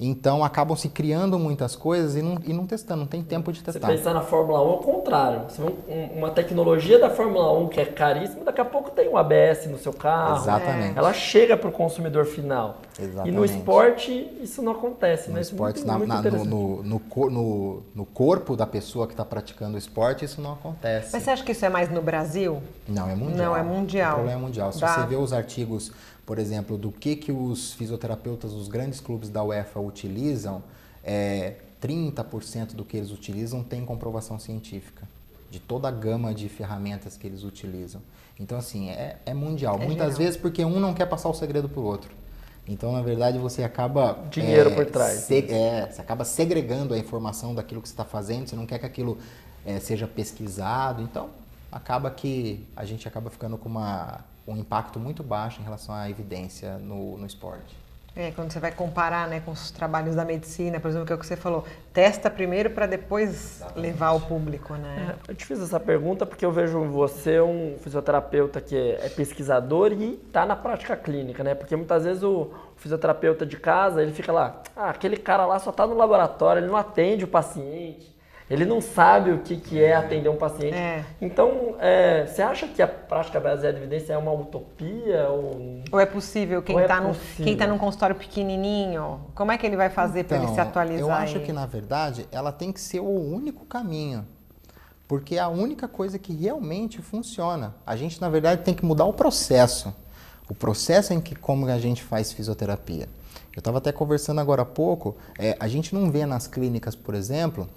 Então 0.00 0.42
acabam 0.42 0.74
se 0.74 0.88
criando 0.88 1.38
muitas 1.38 1.76
coisas 1.76 2.16
e 2.16 2.22
não, 2.22 2.38
e 2.42 2.54
não 2.54 2.66
testando, 2.66 3.00
não 3.00 3.06
tem 3.06 3.22
tempo 3.22 3.52
de 3.52 3.62
testar. 3.62 3.86
Você 3.86 3.98
pensar 3.98 4.14
na 4.14 4.22
Fórmula 4.22 4.62
1 4.62 4.70
é 4.70 4.74
o 4.74 4.78
contrário. 4.78 5.42
Você 5.46 5.62
vê 5.62 6.10
uma 6.16 6.30
tecnologia 6.30 6.98
da 6.98 7.10
Fórmula 7.10 7.52
1 7.58 7.68
que 7.68 7.80
é 7.80 7.84
caríssima, 7.84 8.42
daqui 8.42 8.62
a 8.62 8.64
pouco 8.64 8.90
tem 8.90 9.10
um 9.10 9.18
ABS 9.18 9.66
no 9.66 9.78
seu 9.78 9.92
carro. 9.92 10.38
Exatamente. 10.38 10.98
Ela 10.98 11.12
chega 11.12 11.54
para 11.54 11.68
o 11.68 11.72
consumidor 11.72 12.24
final. 12.24 12.78
Exatamente. 12.98 13.28
E 13.28 13.36
no 13.36 13.44
esporte 13.44 14.38
isso 14.40 14.62
não 14.62 14.72
acontece. 14.72 15.28
No 15.28 15.34
né? 15.34 15.42
esporte, 15.42 15.84
muito, 15.84 15.86
na, 15.86 15.98
muito 15.98 16.08
na, 16.08 16.44
no, 16.44 16.82
no, 16.82 17.30
no, 17.30 17.82
no, 17.94 18.06
corpo 18.06 18.56
da 18.56 18.66
pessoa 18.66 19.06
que 19.06 19.12
está 19.12 19.24
praticando 19.24 19.74
o 19.74 19.78
esporte, 19.78 20.24
isso 20.24 20.40
não 20.40 20.52
acontece. 20.54 21.10
Mas 21.12 21.22
você 21.22 21.30
acha 21.30 21.44
que 21.44 21.52
isso 21.52 21.64
é 21.66 21.68
mais 21.68 21.90
no 21.90 22.00
Brasil? 22.00 22.62
Não, 22.88 23.08
é 23.08 23.14
mundial. 23.14 23.50
Não, 23.50 23.56
é 23.56 23.62
mundial. 23.62 24.12
O 24.12 24.14
problema 24.16 24.40
é 24.40 24.42
mundial. 24.42 24.72
Se 24.72 24.80
você 24.80 25.06
vê 25.06 25.16
os 25.16 25.32
artigos 25.34 25.92
por 26.30 26.38
exemplo, 26.38 26.78
do 26.78 26.92
que, 26.92 27.16
que 27.16 27.32
os 27.32 27.72
fisioterapeutas 27.72 28.52
dos 28.52 28.68
grandes 28.68 29.00
clubes 29.00 29.28
da 29.28 29.42
UEFA 29.42 29.80
utilizam, 29.80 30.62
é, 31.02 31.56
30% 31.82 32.76
do 32.76 32.84
que 32.84 32.96
eles 32.96 33.10
utilizam 33.10 33.64
tem 33.64 33.84
comprovação 33.84 34.38
científica, 34.38 35.08
de 35.50 35.58
toda 35.58 35.88
a 35.88 35.90
gama 35.90 36.32
de 36.32 36.48
ferramentas 36.48 37.16
que 37.16 37.26
eles 37.26 37.42
utilizam. 37.42 38.00
Então, 38.38 38.56
assim, 38.56 38.90
é, 38.90 39.16
é 39.26 39.34
mundial. 39.34 39.74
É 39.74 39.84
Muitas 39.84 40.12
geral. 40.12 40.18
vezes 40.18 40.36
porque 40.36 40.64
um 40.64 40.78
não 40.78 40.94
quer 40.94 41.06
passar 41.06 41.28
o 41.28 41.34
segredo 41.34 41.68
para 41.68 41.80
o 41.80 41.84
outro. 41.84 42.12
Então, 42.68 42.92
na 42.92 43.02
verdade, 43.02 43.36
você 43.36 43.64
acaba. 43.64 44.16
Dinheiro 44.30 44.70
é, 44.70 44.74
por 44.76 44.86
trás. 44.86 45.22
Se, 45.22 45.42
né? 45.42 45.48
é, 45.50 45.90
você 45.90 46.00
acaba 46.00 46.24
segregando 46.24 46.94
a 46.94 46.98
informação 46.98 47.56
daquilo 47.56 47.82
que 47.82 47.88
você 47.88 47.92
está 47.92 48.04
fazendo, 48.04 48.48
você 48.48 48.54
não 48.54 48.66
quer 48.66 48.78
que 48.78 48.86
aquilo 48.86 49.18
é, 49.66 49.80
seja 49.80 50.06
pesquisado. 50.06 51.02
Então, 51.02 51.28
acaba 51.70 52.10
que 52.10 52.66
a 52.76 52.84
gente 52.84 53.06
acaba 53.06 53.30
ficando 53.30 53.56
com 53.56 53.68
uma 53.68 54.24
um 54.46 54.56
impacto 54.56 54.98
muito 54.98 55.22
baixo 55.22 55.60
em 55.60 55.64
relação 55.64 55.94
à 55.94 56.10
evidência 56.10 56.76
no, 56.78 57.16
no 57.16 57.26
esporte. 57.26 57.76
É, 58.16 58.32
quando 58.32 58.50
você 58.50 58.58
vai 58.58 58.72
comparar 58.72 59.28
né, 59.28 59.40
com 59.40 59.52
os 59.52 59.70
trabalhos 59.70 60.16
da 60.16 60.24
medicina, 60.24 60.80
por 60.80 60.88
exemplo, 60.88 61.06
que 61.06 61.12
é 61.12 61.16
o 61.16 61.18
que 61.18 61.26
você 61.26 61.36
falou, 61.36 61.64
testa 61.92 62.28
primeiro 62.28 62.70
para 62.70 62.86
depois 62.86 63.58
Exatamente. 63.58 63.80
levar 63.80 64.08
ao 64.08 64.20
público, 64.20 64.74
né? 64.74 65.16
É, 65.28 65.30
eu 65.30 65.34
te 65.34 65.46
fiz 65.46 65.60
essa 65.60 65.78
pergunta 65.78 66.26
porque 66.26 66.44
eu 66.44 66.50
vejo 66.50 66.82
você 66.86 67.40
um 67.40 67.78
fisioterapeuta 67.78 68.60
que 68.60 68.76
é 68.76 69.08
pesquisador 69.10 69.92
e 69.92 70.14
está 70.26 70.44
na 70.44 70.56
prática 70.56 70.96
clínica, 70.96 71.44
né? 71.44 71.54
Porque 71.54 71.76
muitas 71.76 72.02
vezes 72.02 72.24
o 72.24 72.50
fisioterapeuta 72.76 73.46
de 73.46 73.56
casa, 73.56 74.02
ele 74.02 74.12
fica 74.12 74.32
lá, 74.32 74.60
ah, 74.74 74.90
aquele 74.90 75.16
cara 75.16 75.46
lá 75.46 75.60
só 75.60 75.70
está 75.70 75.86
no 75.86 75.94
laboratório, 75.94 76.60
ele 76.60 76.68
não 76.68 76.76
atende 76.76 77.24
o 77.24 77.28
paciente. 77.28 78.10
Ele 78.50 78.64
não 78.64 78.80
sabe 78.80 79.30
o 79.30 79.38
que, 79.38 79.56
que 79.56 79.80
é 79.80 79.94
atender 79.94 80.28
um 80.28 80.36
paciente. 80.36 80.74
É. 80.74 81.04
Então, 81.20 81.76
é, 81.78 82.26
você 82.26 82.42
acha 82.42 82.66
que 82.66 82.82
a 82.82 82.88
prática 82.88 83.38
baseada 83.38 83.78
em 83.78 83.82
evidência 83.82 84.12
é 84.12 84.18
uma 84.18 84.32
utopia? 84.32 85.28
Ou, 85.28 85.82
ou 85.92 86.00
é 86.00 86.04
possível? 86.04 86.60
Quem 86.60 86.76
está 86.76 86.96
é 86.96 87.54
tá 87.56 87.66
num 87.68 87.78
consultório 87.78 88.16
pequenininho, 88.16 89.20
como 89.36 89.52
é 89.52 89.56
que 89.56 89.64
ele 89.64 89.76
vai 89.76 89.88
fazer 89.88 90.20
então, 90.20 90.36
para 90.36 90.46
ele 90.48 90.52
se 90.52 90.60
atualizar? 90.60 91.00
Eu 91.00 91.12
acho 91.12 91.38
aí? 91.38 91.44
que, 91.44 91.52
na 91.52 91.64
verdade, 91.64 92.26
ela 92.32 92.50
tem 92.50 92.72
que 92.72 92.80
ser 92.80 92.98
o 92.98 93.08
único 93.08 93.64
caminho. 93.66 94.26
Porque 95.06 95.36
é 95.36 95.40
a 95.40 95.48
única 95.48 95.86
coisa 95.86 96.18
que 96.18 96.32
realmente 96.32 97.00
funciona. 97.00 97.76
A 97.86 97.94
gente, 97.94 98.20
na 98.20 98.28
verdade, 98.28 98.62
tem 98.62 98.74
que 98.74 98.84
mudar 98.84 99.04
o 99.04 99.12
processo. 99.12 99.94
O 100.48 100.54
processo 100.54 101.12
em 101.12 101.20
que 101.20 101.36
como 101.36 101.66
a 101.66 101.78
gente 101.78 102.02
faz 102.02 102.32
fisioterapia. 102.32 103.08
Eu 103.54 103.60
estava 103.60 103.78
até 103.78 103.92
conversando 103.92 104.40
agora 104.40 104.62
há 104.62 104.66
pouco, 104.66 105.16
é, 105.38 105.56
a 105.60 105.68
gente 105.68 105.94
não 105.94 106.10
vê 106.10 106.26
nas 106.26 106.48
clínicas, 106.48 106.94
por 106.96 107.14
exemplo, 107.14 107.68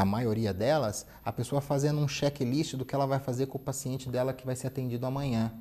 a 0.00 0.04
maioria 0.04 0.52
delas, 0.52 1.06
a 1.24 1.32
pessoa 1.32 1.60
fazendo 1.60 2.00
um 2.00 2.08
checklist 2.08 2.74
do 2.74 2.84
que 2.84 2.94
ela 2.94 3.06
vai 3.06 3.18
fazer 3.18 3.46
com 3.46 3.58
o 3.58 3.60
paciente 3.60 4.08
dela 4.08 4.32
que 4.32 4.46
vai 4.46 4.56
ser 4.56 4.68
atendido 4.68 5.06
amanhã. 5.06 5.52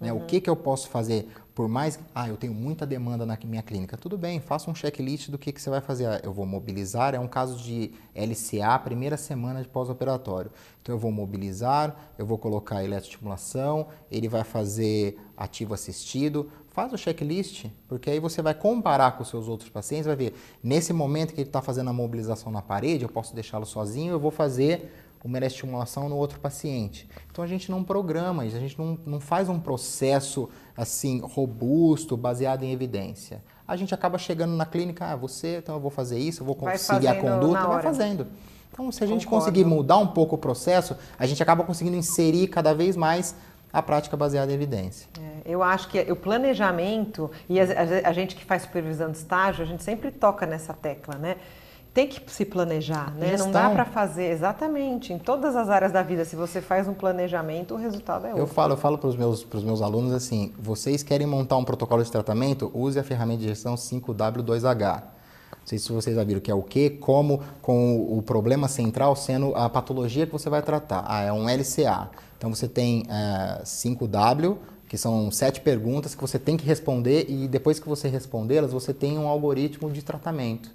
Né? 0.00 0.12
Uhum. 0.12 0.22
O 0.22 0.26
que, 0.26 0.40
que 0.40 0.50
eu 0.50 0.56
posso 0.56 0.88
fazer? 0.88 1.28
Por 1.54 1.68
mais. 1.68 1.98
Ah, 2.14 2.28
eu 2.28 2.36
tenho 2.36 2.54
muita 2.54 2.86
demanda 2.86 3.26
na 3.26 3.38
minha 3.44 3.62
clínica. 3.62 3.96
Tudo 3.96 4.16
bem, 4.16 4.40
faça 4.40 4.70
um 4.70 4.74
checklist 4.74 5.28
do 5.28 5.38
que, 5.38 5.52
que 5.52 5.60
você 5.60 5.68
vai 5.68 5.80
fazer. 5.80 6.06
Ah, 6.06 6.20
eu 6.22 6.32
vou 6.32 6.46
mobilizar, 6.46 7.14
é 7.14 7.18
um 7.18 7.28
caso 7.28 7.62
de 7.62 7.92
LCA, 8.14 8.78
primeira 8.78 9.16
semana 9.16 9.62
de 9.62 9.68
pós-operatório. 9.68 10.50
Então 10.80 10.94
eu 10.94 10.98
vou 10.98 11.12
mobilizar, 11.12 11.94
eu 12.18 12.24
vou 12.24 12.38
colocar 12.38 12.82
eletroestimulação, 12.82 13.86
ele 14.10 14.28
vai 14.28 14.44
fazer 14.44 15.18
ativo 15.36 15.74
assistido, 15.74 16.50
faz 16.70 16.92
o 16.92 16.98
checklist, 16.98 17.66
porque 17.86 18.10
aí 18.10 18.18
você 18.18 18.40
vai 18.40 18.54
comparar 18.54 19.12
com 19.12 19.22
os 19.22 19.28
seus 19.28 19.46
outros 19.46 19.68
pacientes, 19.68 20.06
vai 20.06 20.16
ver, 20.16 20.34
nesse 20.62 20.92
momento 20.92 21.34
que 21.34 21.40
ele 21.40 21.48
está 21.48 21.60
fazendo 21.60 21.90
a 21.90 21.92
mobilização 21.92 22.50
na 22.50 22.62
parede, 22.62 23.04
eu 23.04 23.08
posso 23.08 23.34
deixá-lo 23.34 23.66
sozinho, 23.66 24.12
eu 24.12 24.18
vou 24.18 24.30
fazer 24.30 24.90
uma 25.28 25.38
estimulação 25.38 26.08
no 26.08 26.16
outro 26.16 26.40
paciente. 26.40 27.08
Então 27.30 27.44
a 27.44 27.46
gente 27.46 27.70
não 27.70 27.84
programa, 27.84 28.42
a 28.42 28.48
gente 28.48 28.78
não, 28.78 28.98
não 29.06 29.20
faz 29.20 29.48
um 29.48 29.60
processo 29.60 30.48
assim 30.76 31.20
robusto, 31.20 32.16
baseado 32.16 32.64
em 32.64 32.72
evidência. 32.72 33.42
A 33.66 33.76
gente 33.76 33.94
acaba 33.94 34.18
chegando 34.18 34.54
na 34.54 34.66
clínica, 34.66 35.06
ah, 35.06 35.16
você, 35.16 35.58
então 35.58 35.76
eu 35.76 35.80
vou 35.80 35.90
fazer 35.90 36.18
isso, 36.18 36.42
eu 36.42 36.46
vou 36.46 36.56
conseguir 36.56 37.06
a 37.06 37.14
conduta, 37.14 37.66
vai 37.66 37.82
fazendo. 37.82 38.26
Então, 38.72 38.90
se 38.90 39.04
a 39.04 39.06
gente 39.06 39.26
Concordo. 39.26 39.44
conseguir 39.44 39.64
mudar 39.64 39.98
um 39.98 40.06
pouco 40.06 40.34
o 40.34 40.38
processo, 40.38 40.96
a 41.18 41.26
gente 41.26 41.42
acaba 41.42 41.62
conseguindo 41.62 41.96
inserir 41.96 42.48
cada 42.48 42.74
vez 42.74 42.96
mais 42.96 43.36
a 43.72 43.82
prática 43.82 44.16
baseada 44.16 44.50
em 44.50 44.54
evidência. 44.54 45.08
É, 45.18 45.42
eu 45.46 45.62
acho 45.62 45.88
que 45.88 46.00
o 46.10 46.16
planejamento, 46.16 47.30
e 47.48 47.60
a, 47.60 47.64
a, 47.64 48.08
a, 48.08 48.12
gente 48.12 48.34
que 48.34 48.44
faz 48.44 48.62
supervisão 48.62 49.10
de 49.10 49.18
estágio, 49.18 49.62
a 49.62 49.66
gente 49.66 49.82
sempre 49.82 50.10
toca 50.10 50.44
nessa 50.46 50.74
tecla, 50.74 51.14
né? 51.16 51.36
Tem 51.94 52.06
que 52.06 52.22
se 52.32 52.46
planejar, 52.46 53.14
né? 53.14 53.36
Não 53.36 53.50
dá 53.50 53.68
para 53.68 53.84
fazer 53.84 54.30
exatamente 54.30 55.12
em 55.12 55.18
todas 55.18 55.54
as 55.54 55.68
áreas 55.68 55.92
da 55.92 56.02
vida. 56.02 56.24
Se 56.24 56.34
você 56.34 56.62
faz 56.62 56.88
um 56.88 56.94
planejamento, 56.94 57.74
o 57.74 57.76
resultado 57.76 58.24
é 58.24 58.28
outro. 58.30 58.42
Eu 58.42 58.46
falo, 58.46 58.72
eu 58.72 58.76
falo 58.78 58.96
para 58.96 59.08
os 59.08 59.16
meus, 59.16 59.44
meus 59.62 59.82
alunos 59.82 60.14
assim: 60.14 60.54
vocês 60.58 61.02
querem 61.02 61.26
montar 61.26 61.58
um 61.58 61.64
protocolo 61.64 62.02
de 62.02 62.10
tratamento? 62.10 62.70
Use 62.72 62.98
a 62.98 63.04
ferramenta 63.04 63.42
de 63.42 63.48
gestão 63.48 63.74
5W2H. 63.74 65.02
Não 65.02 65.66
sei 65.66 65.78
se 65.78 65.92
vocês 65.92 66.16
já 66.16 66.24
viram 66.24 66.40
que 66.40 66.50
é 66.50 66.54
o 66.54 66.62
que, 66.62 66.88
como, 66.88 67.42
com 67.60 68.00
o 68.16 68.22
problema 68.22 68.68
central 68.68 69.14
sendo 69.14 69.54
a 69.54 69.68
patologia 69.68 70.24
que 70.24 70.32
você 70.32 70.48
vai 70.48 70.62
tratar. 70.62 71.04
Ah, 71.06 71.22
é 71.22 71.32
um 71.32 71.44
LCA. 71.44 72.10
Então 72.38 72.54
você 72.54 72.66
tem 72.66 73.04
é, 73.10 73.62
5W, 73.64 74.56
que 74.88 74.96
são 74.96 75.30
sete 75.30 75.60
perguntas 75.60 76.14
que 76.14 76.20
você 76.22 76.38
tem 76.38 76.56
que 76.56 76.64
responder 76.64 77.26
e 77.28 77.46
depois 77.46 77.78
que 77.78 77.86
você 77.86 78.08
respondê-las, 78.08 78.72
você 78.72 78.94
tem 78.94 79.18
um 79.18 79.28
algoritmo 79.28 79.90
de 79.90 80.02
tratamento 80.02 80.70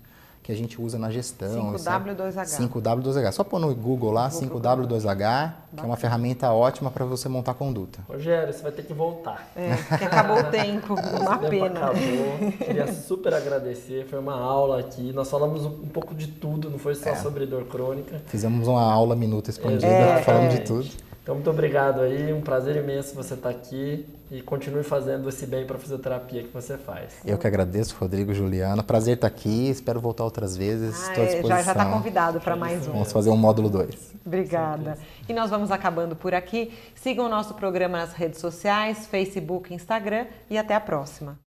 que 0.47 0.53
a 0.53 0.55
gente 0.55 0.81
usa 0.81 0.97
na 0.97 1.11
gestão. 1.11 1.73
5W2H. 1.73 2.69
5W2H. 2.69 3.33
Só 3.33 3.43
pôr 3.43 3.59
no 3.59 3.75
Google 3.75 4.11
lá, 4.11 4.29
5W2H, 4.29 5.51
que 5.75 5.81
é 5.81 5.83
uma 5.83 5.97
ferramenta 5.97 6.49
ótima 6.53 6.89
para 6.89 7.03
você 7.03 7.27
montar 7.27 7.53
conduta. 7.53 7.99
Rogério, 8.07 8.53
você 8.53 8.63
vai 8.63 8.71
ter 8.71 8.83
que 8.83 8.93
voltar. 8.93 9.51
É, 9.57 9.75
que 9.97 10.05
acabou 10.05 10.39
o 10.39 10.43
tempo, 10.45 10.93
uma 11.19 11.37
pena. 11.37 11.87
Acabou. 11.87 12.51
Queria 12.65 12.93
super 12.93 13.33
agradecer, 13.33 14.07
foi 14.09 14.19
uma 14.19 14.39
aula 14.39 14.79
aqui. 14.79 15.11
Nós 15.11 15.29
falamos 15.29 15.65
um 15.65 15.89
pouco 15.89 16.15
de 16.15 16.27
tudo, 16.27 16.69
não 16.69 16.79
foi 16.79 16.95
só 16.95 17.09
é. 17.09 17.15
sobre 17.17 17.45
dor 17.45 17.65
crônica. 17.65 18.21
Fizemos 18.27 18.69
uma 18.69 18.89
aula 18.89 19.17
minuta 19.17 19.49
expandida, 19.49 19.85
é, 19.85 20.23
falando 20.23 20.51
de 20.51 20.61
tudo. 20.61 20.87
Então, 21.27 21.35
muito 21.35 21.49
obrigado 21.49 21.99
aí, 21.99 22.31
um 22.31 22.39
prazer 22.39 22.77
imenso 22.77 23.13
você 23.13 23.33
estar 23.33 23.49
aqui 23.49 24.07
e 24.31 24.41
continue 24.41 24.81
fazendo 24.81 25.27
esse 25.27 25.45
bem 25.45 25.65
para 25.65 25.75
a 25.75 25.79
fisioterapia 25.79 26.41
que 26.41 26.53
você 26.53 26.77
faz. 26.77 27.15
Eu 27.25 27.37
que 27.37 27.45
agradeço, 27.45 27.97
Rodrigo, 27.99 28.33
Juliana. 28.33 28.81
Prazer 28.81 29.15
estar 29.15 29.27
aqui, 29.27 29.69
espero 29.69 29.99
voltar 29.99 30.23
outras 30.23 30.55
vezes. 30.55 30.95
Ah, 30.95 31.09
Estou 31.09 31.23
à 31.23 31.27
disposição. 31.27 31.57
É, 31.57 31.63
já 31.65 31.71
está 31.73 31.85
convidado 31.91 32.39
para 32.39 32.55
mais 32.55 32.87
um. 32.87 32.93
Vamos 32.93 33.11
fazer 33.11 33.29
um 33.29 33.35
módulo 33.35 33.69
2. 33.69 34.13
Obrigada. 34.25 34.97
E 35.27 35.33
nós 35.33 35.49
vamos 35.49 35.69
acabando 35.69 36.15
por 36.15 36.33
aqui. 36.33 36.71
Sigam 36.95 37.25
o 37.25 37.29
nosso 37.29 37.55
programa 37.55 37.97
nas 37.97 38.13
redes 38.13 38.39
sociais, 38.39 39.05
Facebook, 39.05 39.73
Instagram 39.73 40.27
e 40.49 40.57
até 40.57 40.75
a 40.75 40.79
próxima. 40.79 41.37